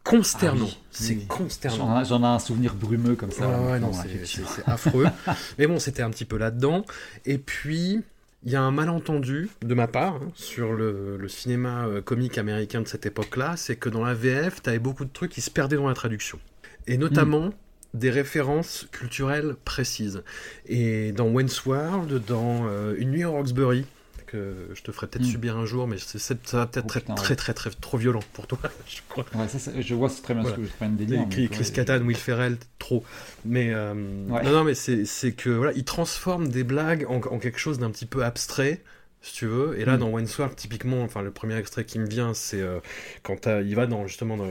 [0.03, 0.65] consternant.
[0.67, 1.25] Ah oui, c'est oui.
[1.27, 1.77] consternant.
[1.77, 3.47] J'en ai- J'en ai un souvenir brumeux comme ça.
[3.47, 4.47] Ouais, non, c'est- effectivement.
[4.49, 5.07] c'est c'est affreux.
[5.57, 6.85] Mais bon, c'était un petit peu là-dedans.
[7.25, 8.01] Et puis,
[8.43, 12.37] il y a un malentendu de ma part hein, sur le, le cinéma euh, comique
[12.37, 15.51] américain de cette époque-là, c'est que dans la VF, t'avais beaucoup de trucs qui se
[15.51, 16.39] perdaient dans la traduction.
[16.87, 17.51] Et notamment
[17.93, 20.23] des références culturelles précises.
[20.65, 23.85] Et dans Wayne's World, dans euh, Une nuit à Roxbury,
[24.31, 25.31] que je te ferai peut-être Mm.
[25.31, 27.35] subir un jour, mais ça va peut-être Oh, être putain, très, ouais.
[27.35, 29.25] très, très, trop violent pour toi, je crois.
[29.35, 30.55] Ouais, ça, ça- je vois très bien Voilà.
[30.57, 31.25] ce que je prends délire.
[31.29, 33.03] Chris, Chris ouais, Kattan, Will Ferrell, trop.
[33.45, 37.59] Mais euh, non, non, mais c'est que voilà, il transforme des blagues en, en quelque
[37.59, 38.81] chose d'un petit peu abstrait,
[39.23, 39.79] si tu veux.
[39.79, 39.99] Et là, Mm.
[39.99, 42.79] dans Wayne's World, typiquement, enfin, le premier extrait qui me vient, c'est euh,
[43.23, 44.47] quand il va dans justement dans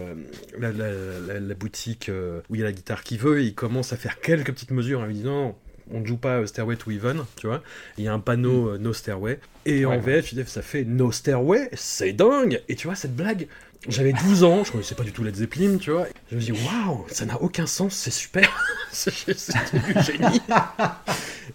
[0.59, 0.93] la, la-
[1.26, 3.93] la- la boutique euh, où il y a la guitare qu'il veut, et il commence
[3.93, 5.05] à faire quelques petites mesures.
[5.09, 5.57] Il dit non.
[5.93, 7.62] On ne joue pas euh, Stairway to Heaven, tu vois.
[7.99, 9.41] Il y a un panneau euh, No Stairway.
[9.66, 10.20] Et en Ouais.
[10.20, 13.47] VF, ça fait No Stairway, c'est dingue Et tu vois, cette blague,
[13.89, 16.07] j'avais 12 ans, je connaissais pas du tout Led Zeppelin, tu vois.
[16.31, 18.49] Je me dis, waouh, ça n'a aucun sens, c'est super,
[18.93, 20.41] c'est du génie.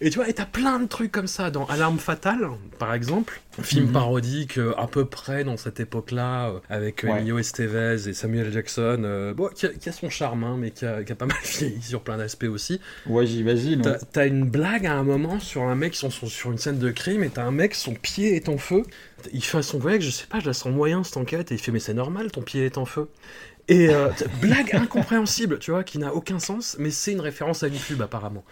[0.02, 2.48] Et tu vois, et t'as plein de trucs comme ça dans Alarme Fatale,
[2.78, 3.92] par exemple, un film Mhm.
[3.92, 7.16] parodique euh, à peu près dans cette époque-là, euh, avec euh, Ouais.
[7.20, 10.70] Emilio Estevez et Samuel Jackson, euh, bon, qui a, qui a son charme, hein, mais
[10.72, 12.78] qui a, qui a pas mal vieilli sur plein d'aspects aussi.
[13.06, 13.80] Ouais, j'imagine.
[14.12, 14.28] T'as ouais.
[14.28, 17.30] une blague à un moment sur un mec sont sur une scène de crime et
[17.30, 18.82] t'as un mec, son pied est en feu.
[19.32, 21.58] Il fait son collègue, je sais pas, je la sens moyen cette enquête, et il
[21.58, 23.08] fait mais c'est normal, ton pied est en feu.
[23.68, 24.10] Et euh,
[24.40, 28.44] blague incompréhensible, tu vois, qui n'a aucun sens, mais c'est une référence à pub apparemment.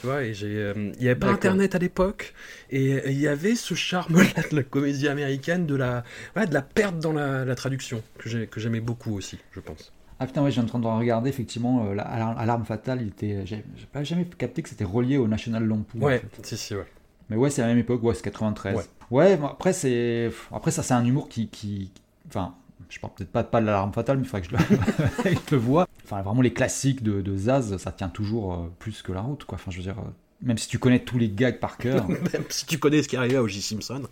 [0.00, 2.34] Tu vois, et j'ai, euh, il y avait pas internet à l'époque,
[2.70, 6.04] et il y avait ce charme-là de la comédie américaine, de la,
[6.34, 9.92] voilà, de la perte dans la, la traduction, que j'ai- j'aimais beaucoup aussi, je pense.
[10.20, 13.40] Ah putain, ouais, suis en train de regarder, effectivement, euh, la- Alarme, Fatale, il était.
[13.46, 16.02] J'ai j'ai pas jamais capté que c'était relié au National Lampoon.
[16.02, 16.46] en Ouais, fait.
[16.46, 16.84] si, si, ouais.
[17.30, 18.76] Mais ouais, c'est la même époque, ouais, c'est 93.
[18.76, 18.84] Ouais.
[19.10, 20.30] Ouais, bon, après, c'est.
[20.52, 21.48] Après, ça, c'est un humour qui.
[21.48, 21.90] qui...
[22.28, 22.54] Enfin,
[22.88, 25.54] je parle peut-être pas, pas de l'alarme fatale, mais il faudrait que je le, je
[25.54, 25.86] le vois.
[26.04, 29.44] Enfin, vraiment, les classiques de, de Zaz, ça tient toujours euh, plus que la route,
[29.44, 29.56] quoi.
[29.56, 30.10] Enfin, je veux dire, euh,
[30.42, 32.08] même si tu connais tous les gags par cœur.
[32.08, 33.62] Même si tu connais ce qui arrivait à O.J.
[33.62, 34.02] Simpson,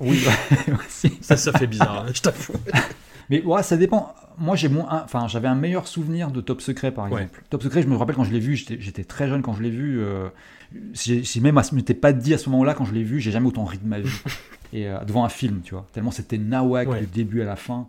[0.00, 0.72] oui, bah,
[1.20, 2.54] ça, ça fait bizarre, hein, je t'avoue.
[3.30, 4.14] Mais ouais, ça dépend.
[4.38, 4.86] Moi, j'ai moins.
[5.04, 7.22] Enfin, j'avais un meilleur souvenir de Top Secret, par Ouais.
[7.22, 7.42] exemple.
[7.50, 9.70] Top Secret, je me rappelle quand je l'ai vu, j'étais très jeune quand je l'ai
[9.70, 10.00] vu.
[10.00, 10.28] euh,
[10.94, 13.20] si, si même à ce m'était pas dit à ce moment-là, quand je l'ai vu,
[13.20, 14.10] j'ai jamais autant ri de ma vie.
[14.72, 15.86] Et euh, devant un film, tu vois.
[15.92, 17.00] Tellement c'était nawak Ouais.
[17.00, 17.86] du début à la fin.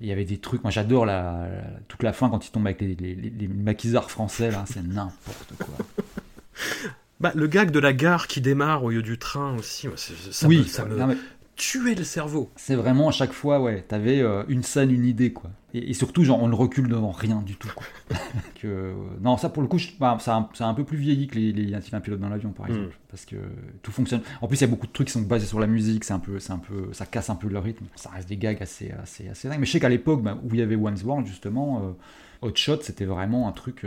[0.00, 0.62] Il y avait des trucs.
[0.62, 3.48] Moi, j'adore la, la- toute la fin quand il tombe avec les, les, les- les
[3.48, 4.64] maquisards français, là.
[4.66, 5.74] C'est n'importe quoi.
[7.20, 9.86] Bah, le gag de la gare qui démarre au lieu du train aussi,
[10.32, 11.16] ça oui, me, ça me non, mais
[11.56, 12.50] tuait le cerveau.
[12.56, 13.82] c'est vraiment à chaque fois, ouais.
[13.86, 15.50] T'avais euh, une scène, une idée, quoi.
[15.74, 17.86] Et, et surtout, genre, on ne recule devant rien du tout, quoi.
[18.60, 20.84] que, euh, non, ça, pour le coup, je- bah, ça, a- ça a un peu
[20.84, 22.70] plus vieilli que les, les un pilote dans l'avion, par Mm.
[22.70, 22.98] exemple.
[23.10, 23.36] Parce que
[23.82, 24.22] tout fonctionne.
[24.40, 26.14] En plus, il y a beaucoup de trucs qui sont basés sur la musique, c'est
[26.14, 27.84] un peu, c'est un peu, ça casse un peu le rythme.
[27.96, 29.60] Ça reste des gags assez, assez, assez dingues.
[29.60, 32.56] Mais je sais qu'à l'époque, bah, où il y avait One's World, justement, euh, Hot
[32.56, 33.84] Shot, c'était vraiment un truc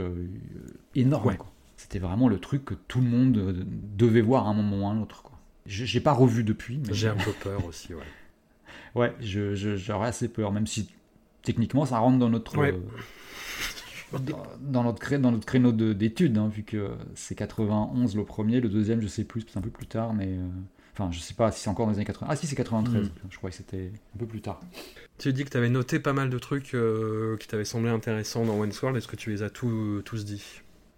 [0.96, 1.36] énorme, Ouais.
[1.38, 1.48] quoi.
[1.78, 3.66] C'était vraiment le truc que tout le monde
[3.98, 5.24] devait voir à un moment ou à un autre,
[5.66, 8.04] J'ai j'ai pas revu depuis, mais J'ai un peu peur aussi, ouais.
[8.96, 10.90] Ouais, je, je- j'aurais assez peur, même si
[11.44, 12.74] techniquement ça rentre dans notre, Ouais.
[12.74, 14.18] euh,
[14.62, 18.62] dans, notre, cré- dans notre créneau de- d'études, hein, vu que c'est 91 le premier,
[18.62, 20.48] le deuxième je sais plus, c'est un peu plus tard, mais euh,
[20.94, 22.28] enfin je sais pas si c'est encore dans les années 80.
[22.32, 23.12] Ah si c'est 93, Mm.
[23.30, 24.62] je crois que c'était un peu plus tard.
[25.18, 28.46] Tu dis que tu avais noté pas mal de trucs euh, qui t'avaient semblé intéressants
[28.46, 30.44] dans Wayne's World, est-ce que tu les as tous, tous dit?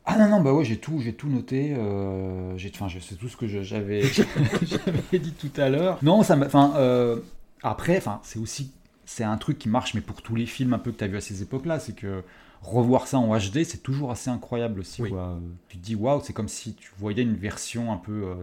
[0.09, 1.75] Ah non, non, bah ouais, j'ai tout, j'ai tout noté.
[1.75, 5.99] Euh, j'ai, enfin, je sais tout ce que j'avais, dit tout à l'heure.
[6.01, 7.19] Non, ça enfin, euh,
[7.61, 8.71] après, enfin, c'est aussi,
[9.05, 11.07] c'est un truc qui marche, mais pour tous les films un peu que tu as
[11.07, 12.23] vu à ces époques-là, c'est que
[12.61, 15.01] revoir ça en HD, c'est toujours assez incroyable aussi.
[15.01, 15.09] Oui.
[15.09, 15.37] quoi.
[15.67, 18.35] Tu te dis, waouh, c'est comme si tu voyais une version un peu euh,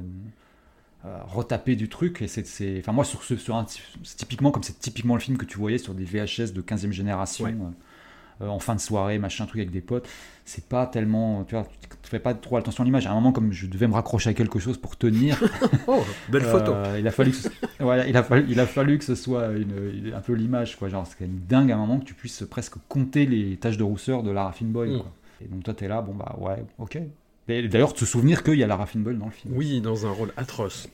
[1.07, 2.23] euh, retapée du truc.
[2.23, 3.67] Et c'est, enfin, moi, sur ce, sur un,
[4.17, 7.45] typiquement comme c'est typiquement le film que tu voyais sur des VHS de 15e génération.
[7.47, 7.55] Ouais.
[8.41, 10.09] Euh, en fin de soirée, machin, truc avec des potes,
[10.45, 11.45] c'est pas tellement.
[11.45, 11.67] Tu vois,
[12.03, 13.07] tu fais pas trop attention à l'image.
[13.07, 15.43] À un moment, comme je devais me raccrocher à quelque chose pour tenir,
[15.87, 16.73] Oh, belle photo.
[16.73, 17.49] euh, il, a fallu que ce...
[17.81, 20.77] voilà, il, a fallu, il a fallu que ce soit une, un peu l'image.
[20.77, 20.89] quoi.
[20.89, 23.77] Genre, c'est quand même dingue à un moment que tu puisses presque compter les taches
[23.77, 24.95] de rousseur de Lara Finn Boyle.
[24.95, 24.99] Mm.
[24.99, 25.13] quoi.
[25.45, 26.99] Et donc, toi, t'es là, bon, bah ouais, ok.
[27.49, 29.55] Et D'ailleurs, te souvenir qu'il y a Lara Finn Boyle dans le film.
[29.57, 30.89] Oui, dans un rôle atroce.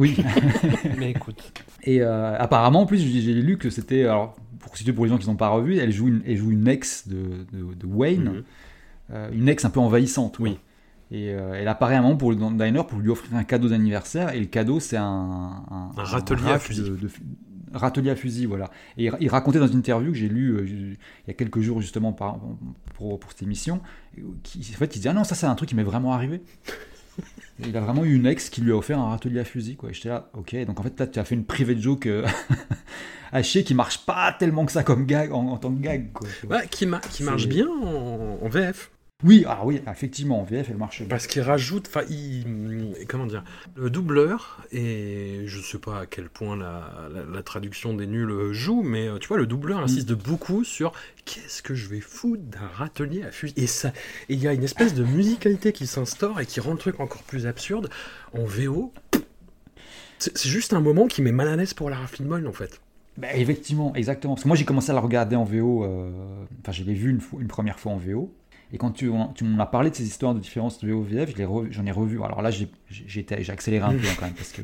[0.00, 0.16] Oui.
[0.98, 1.52] Mais écoute.
[1.84, 4.04] Et euh, apparemment, en plus, j'ai lu que c'était.
[4.04, 6.50] Alors, pour situer pour les gens qui n'ont pas revu, elle joue une, elle joue
[6.50, 8.42] une ex de, de, de Wayne, Mhm.
[9.12, 10.36] euh, une ex un peu envahissante.
[10.38, 10.48] quoi.
[10.48, 10.58] Oui.
[11.12, 13.68] Et euh, elle apparaît à un moment pour, le diner pour lui offrir un cadeau
[13.68, 14.32] d'anniversaire.
[14.34, 15.04] Et le cadeau, c'est un,
[15.70, 16.82] un, Un râtelier à rack fusil.
[16.82, 17.10] de-
[17.74, 18.70] râtelier à fusil, voilà.
[18.96, 20.96] Et il, il racontait dans une interview que j'ai lue euh, il
[21.28, 22.38] y a quelques jours, justement, par,
[22.94, 23.80] pour, pour cette émission,
[24.44, 26.42] qui, en fait, il disait Ah non, ça, c'est un truc qui m'est vraiment arrivé.
[27.66, 29.90] Il a vraiment eu une ex qui lui a offert un râtelier à fusil, quoi.
[29.90, 30.54] Et j'étais là, ok.
[30.66, 32.26] Donc en fait, là, tu as fait une private joke euh,
[33.32, 36.28] hachée qui marche pas tellement que ça comme gag, en, en tant que gag, quoi.
[36.48, 38.90] Ouais, qui, ma- qui marche bien en, en VF.
[39.22, 41.06] Oui, alors oui, effectivement, en VF, elle marche.
[41.06, 42.06] Parce qu'il rajoute, enfin,
[43.08, 43.44] comment dire,
[43.74, 48.52] le doubleur, et je sais pas à quel point la, la, la traduction des nuls
[48.52, 50.92] joue, mais euh, tu vois, le doubleur insiste beaucoup sur
[51.26, 53.52] qu'est-ce que je vais foutre d'un râtelier à fusil.
[53.58, 53.92] Et ça,
[54.30, 57.22] il y a une espèce de musicalité qui s'instaure et qui rend le truc encore
[57.22, 57.90] plus absurde.
[58.32, 58.92] En VO,
[60.18, 62.80] c'est juste un moment qui met mal à l'aise pour Lara Flynn Boyle, en fait.
[63.18, 64.34] Bah, effectivement, exactement.
[64.34, 65.84] Parce que moi, j'ai commencé à la regarder en VO.
[65.84, 66.10] euh,
[66.62, 68.32] Enfin, je l'ai vu une, une première fois en VO.
[68.72, 71.34] Et quand tu, tu m'en as parlé de ces histoires de différence de VO-VF,
[71.70, 72.22] j'en ai, revu.
[72.22, 72.70] Alors là, j'ai
[73.50, 74.62] accéléré un peu hein, quand même parce que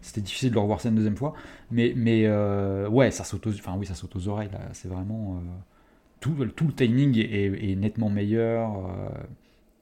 [0.00, 1.34] c'était difficile de le revoir ça une deuxième fois.
[1.70, 4.48] Mais, mais euh, ouais, ça saute aux, enfin, oui, ça saute aux oreilles.
[4.72, 5.36] C'est vraiment.
[5.36, 5.48] euh,
[6.20, 8.76] tout, tout le timing est, est- est nettement meilleur.
[8.86, 9.08] euh,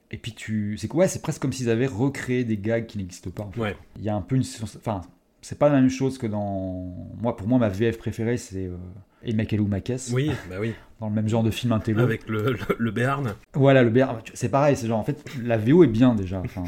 [0.09, 0.75] et puis tu.
[0.77, 3.43] C'est quoi ouais, c'est presque comme s'ils avaient recréé des gags qui n'existent pas.
[3.43, 3.61] en fait.
[3.61, 3.77] Ouais.
[3.97, 4.43] Il y a un peu une.
[4.63, 5.01] Enfin,
[5.41, 6.93] c'est pas la même chose que dans.
[7.21, 8.65] Moi, pour moi, ma VF préférée, c'est.
[8.67, 8.75] Euh,
[9.23, 10.73] et Makelou Makes, Oui, bah oui.
[10.99, 11.99] dans le même genre de film intello.
[12.01, 13.35] Avec le, le, le Béarn.
[13.53, 16.41] Voilà, le BR, c'est pareil, c'est genre, en fait, la VO est bien déjà.
[16.43, 16.63] Enfin,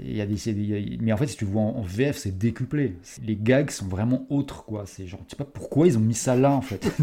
[0.00, 2.16] il y a des, y a- mais en fait, si tu vois en, en VF,
[2.16, 2.96] c'est décuplé.
[3.22, 4.84] Les gags sont vraiment autres, quoi.
[4.86, 6.82] C'est genre, je sais pas pourquoi ils ont mis ça là, en fait.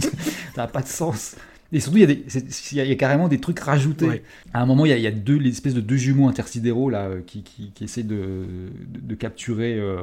[0.55, 1.35] ça n'a pas de sens.
[1.73, 3.39] Et surtout, il y, a des- c'est- il y a- il y a carrément des
[3.39, 4.05] trucs rajoutés.
[4.07, 4.23] Ouais.
[4.53, 6.89] À un moment, il y a, il y a deux, l'espèce de deux jumeaux intersidéraux
[6.89, 8.45] là, euh, qui, qui, qui essaient de,
[8.87, 9.97] de, de capturer euh,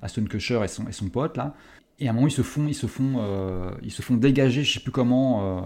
[0.00, 1.54] Aston Kutcher et son, et son pote là.
[2.00, 4.64] Et à un moment, ils se font, ils se font, euh, ils se font dégager,
[4.64, 5.60] je sais plus comment, euh,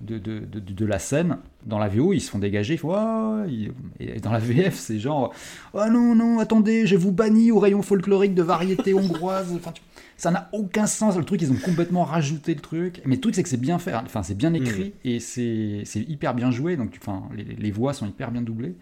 [0.00, 1.36] de, de, de, de la scène.
[1.66, 2.74] Dans la VO, ils se font dégager.
[2.74, 3.70] Ils font, ils-
[4.00, 5.32] et dans la VF, c'est genre,
[5.74, 9.52] oh non, non, attendez, je vous bannis au rayon folklorique de variété hongroise.
[9.54, 9.82] Enfin, tu-
[10.20, 11.16] ça n'a aucun sens.
[11.16, 13.00] Le truc, ils ont complètement rajouté le truc.
[13.06, 13.92] Mais le truc, c'est que c'est bien fait.
[13.92, 14.02] hein.
[14.04, 16.76] Enfin, c'est bien écrit et c'est hyper bien joué.
[16.76, 18.74] Donc, enfin, les, les voix sont hyper bien doublées.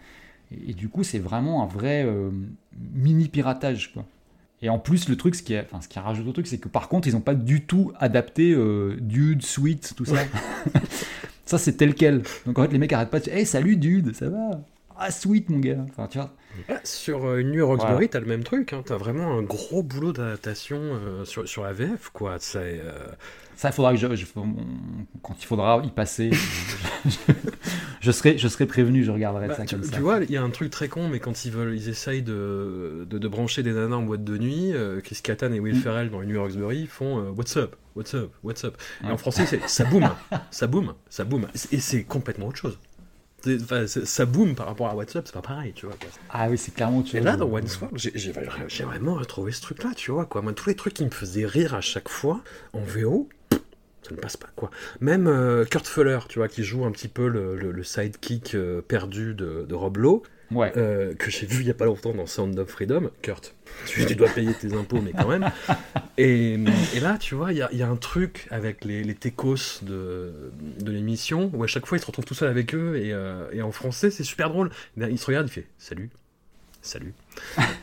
[0.51, 2.31] Et, et du coup, c'est vraiment un vrai euh,
[2.93, 4.05] mini piratage, quoi.
[4.63, 6.59] Et en plus, le truc, ce qui, est, enfin, ce qui rajoute au truc, c'est
[6.59, 10.17] que par contre, ils n'ont pas du tout adapté euh, Dude, Sweet, tout ça.
[11.47, 12.23] ça, c'est tel quel.
[12.47, 14.61] Donc en fait, les mecs arrêtent pas de dire Hey, salut Dude, ça va?
[14.99, 15.85] Ah, Sweet, mon gars.
[15.91, 16.35] Enfin, tu vois.
[16.69, 18.09] Ah, sur euh, Une nuit à Roxbury, Voilà.
[18.09, 18.73] t'as le même truc.
[18.73, 18.83] Hein.
[18.85, 22.37] T'as vraiment un gros boulot d'adaptation euh, sur, sur la VF, quoi.
[22.41, 22.93] C'est, euh,
[23.55, 24.07] Ça, faudra que je,
[25.23, 27.33] quand il faudra y passer, je, je-
[28.01, 30.01] je serai, je serai prévenu, je regarderai bah, ça tu, comme tu ça.
[30.01, 33.07] vois, il y a un truc très con, mais quand ils veulent, ils essayent de,
[33.09, 35.81] de, de brancher des nanas en boîte de nuit, euh, Chris Kattan et Will Mm.
[35.81, 37.77] Ferrell dans Une nuit à Roxbury font euh, What's up?
[37.95, 38.33] What's up?
[38.43, 38.77] What's up?
[39.03, 39.13] Et Ouais.
[39.13, 40.09] en français, c'est ça boum,
[40.51, 41.47] ça boum, ça boum.
[41.73, 42.79] Et c'est complètement autre chose.
[43.47, 45.95] Enfin, ça boum par rapport à What's up, c'est pas pareil, tu vois.
[46.01, 46.09] quoi.
[46.31, 49.91] Ah oui, c'est clairement autre Et là, dans Once World, j'ai vraiment retrouvé ce truc-là,
[49.95, 50.43] tu vois, quoi.
[50.43, 52.41] Moi, tous les trucs qui me faisaient rire à chaque fois,
[52.73, 53.29] en VO,
[54.03, 54.71] ça ne passe pas, quoi.
[55.01, 58.55] Même euh, Kurt Fuller, tu vois, qui joue un petit peu le, le- le sidekick
[58.55, 60.73] euh, perdu de, de Rob Lowe, Ouais.
[60.77, 63.11] euh, que j'ai vu il y a pas longtemps dans Sound of Freedom.
[63.21, 63.55] Kurt,
[63.87, 65.51] tu, tu dois payer tes impôts, mais quand même.
[66.17, 66.55] Et,
[66.95, 69.15] et là, tu vois, il y a, il y a un truc avec les, les
[69.15, 72.97] techos de, de l'émission, où à chaque fois, il se retrouve tout seul avec eux,
[72.97, 74.71] et, euh, et en français, c'est super drôle.
[74.97, 76.11] Il se regarde, il fait «Salut,
[76.81, 77.13] salut».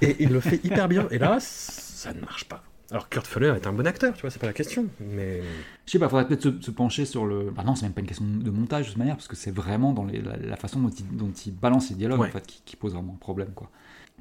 [0.01, 1.07] Et il le fait hyper bien.
[1.11, 2.63] Et là, ça ne marche pas.
[2.91, 4.85] Alors Kurt Fuller est un bon acteur, tu vois, c'est pas la question.
[4.99, 5.41] Mais
[5.85, 7.49] Je sais pas, faudrait peut-être se, se pencher sur le.
[7.51, 9.51] Bah non, c'est même pas une question de montage de toute manière, parce que c'est
[9.51, 12.27] vraiment dans les- la, la façon dont il, dont il balance les dialogues Ouais.
[12.29, 13.69] en fait, qui, qui pose vraiment un problème quoi.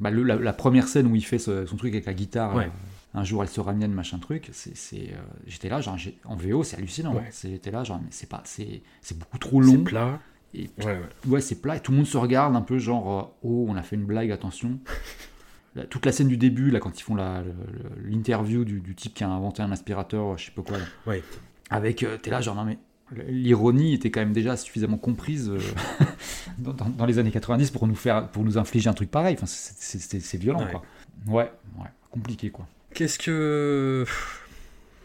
[0.00, 2.54] Bah, le- la, la première scène où il fait ce- son truc avec la guitare,
[2.56, 2.64] Ouais.
[2.64, 6.34] euh, un jour elle sera mienne, machin truc, c'est, c'est, euh, j'étais là, genre, en
[6.34, 7.14] VO c'est hallucinant.
[7.14, 7.28] Ouais.
[7.30, 9.84] C'est- J'étais là, genre, mais c'est pas, c'est, c'est beaucoup trop c'est long.
[9.84, 10.18] plat.
[10.56, 11.00] Et Ouais, ouais.
[11.26, 13.74] ouais, c'est plat et tout le monde se regarde un peu genre euh, oh on
[13.76, 14.78] a fait une blague attention.
[15.74, 17.42] Là, toute la scène du début là quand ils font la-
[18.04, 20.84] l'interview du, du type qui a inventé un aspirateur je sais pas quoi là.
[21.06, 21.22] Ouais.
[21.68, 22.78] avec euh, t'es là genre non mais
[23.26, 25.58] l'ironie était quand même déjà suffisamment comprise euh,
[26.58, 29.34] dans, dans- dans les années 90 pour nous faire pour nous infliger un truc pareil
[29.36, 30.70] enfin c'est- violent Ouais.
[30.70, 30.82] quoi
[31.26, 34.04] ouais ouais compliqué quoi Qu'est-ce que.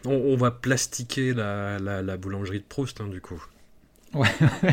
[0.06, 3.42] On, on va plastiquer la, la, la boulangerie de Proust, hein, du coup.
[4.14, 4.28] Ouais.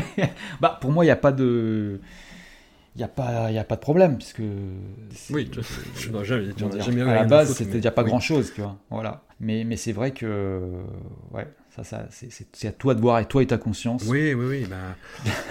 [0.60, 2.00] bah pour moi il y a pas de
[2.98, 4.42] il y a pas y a pas de problème puisque
[5.30, 5.60] Oui, tu,
[6.00, 8.08] tu n'as jamais, tu dire, jamais à la base, c'était mais- déjà pas oui.
[8.08, 8.76] grand chose, tu vois.
[8.90, 9.22] Voilà.
[9.38, 10.60] Mais, mais c'est vrai que,
[11.30, 11.46] ouais,
[11.76, 14.02] ça, ça, c'est- à toi de voir et toi et ta conscience.
[14.08, 14.66] Oui, oui, oui.
[14.68, 14.76] Bah,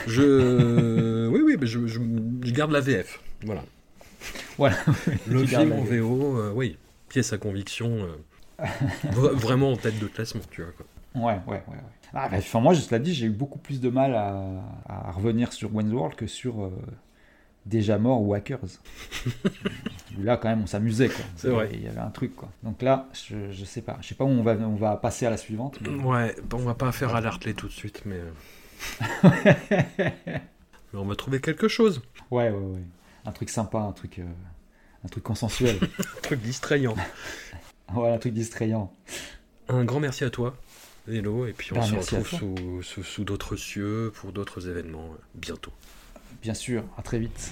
[0.08, 2.00] je, oui, oui, bah, je, je,
[2.44, 3.22] je garde la VF.
[3.46, 3.64] Voilà.
[4.58, 4.76] Voilà.
[5.28, 6.78] Le film en VO, euh, oui,
[7.08, 7.92] pièce à conviction,
[8.60, 8.66] euh,
[9.14, 10.72] vra- vraiment en tête de classement, tu vois.
[10.74, 10.86] Quoi.
[11.16, 11.74] Ouais, ouais, ouais.
[11.76, 11.82] ouais.
[12.14, 14.48] Ah, bah, enfin, moi, je te l'ai dit, j'ai eu beaucoup plus de mal à,
[14.90, 16.72] à revenir sur Wayne's World que sur euh,
[17.68, 18.60] Déjà Mort ou Hackers.
[20.18, 21.26] Où là, quand même, on s'amusait, quoi.
[21.36, 21.70] C'est vrai.
[21.74, 22.50] Il y avait un truc, quoi.
[22.64, 23.98] Donc là, je, je sais pas.
[24.02, 25.78] Je sais pas où on va, on va passer à la suivante.
[25.82, 28.16] mais- Ouais, bon, on va pas faire Alertley tout de suite, mais.
[28.16, 29.30] euh,
[30.00, 32.02] mais on va trouver quelque chose.
[32.32, 32.84] Ouais, ouais, ouais.
[33.26, 34.24] Un truc sympa, un truc, euh,
[35.04, 35.78] un truc consensuel.
[36.18, 36.96] Un truc distrayant.
[37.92, 38.92] voilà, un truc distrayant.
[39.70, 40.56] Un grand merci à toi,
[41.10, 44.68] Hello, et puis on Ben, se à retrouve sous, sous, sous d'autres cieux pour d'autres
[44.70, 45.72] événements euh, bientôt
[46.42, 47.52] bien sûr, à très vite.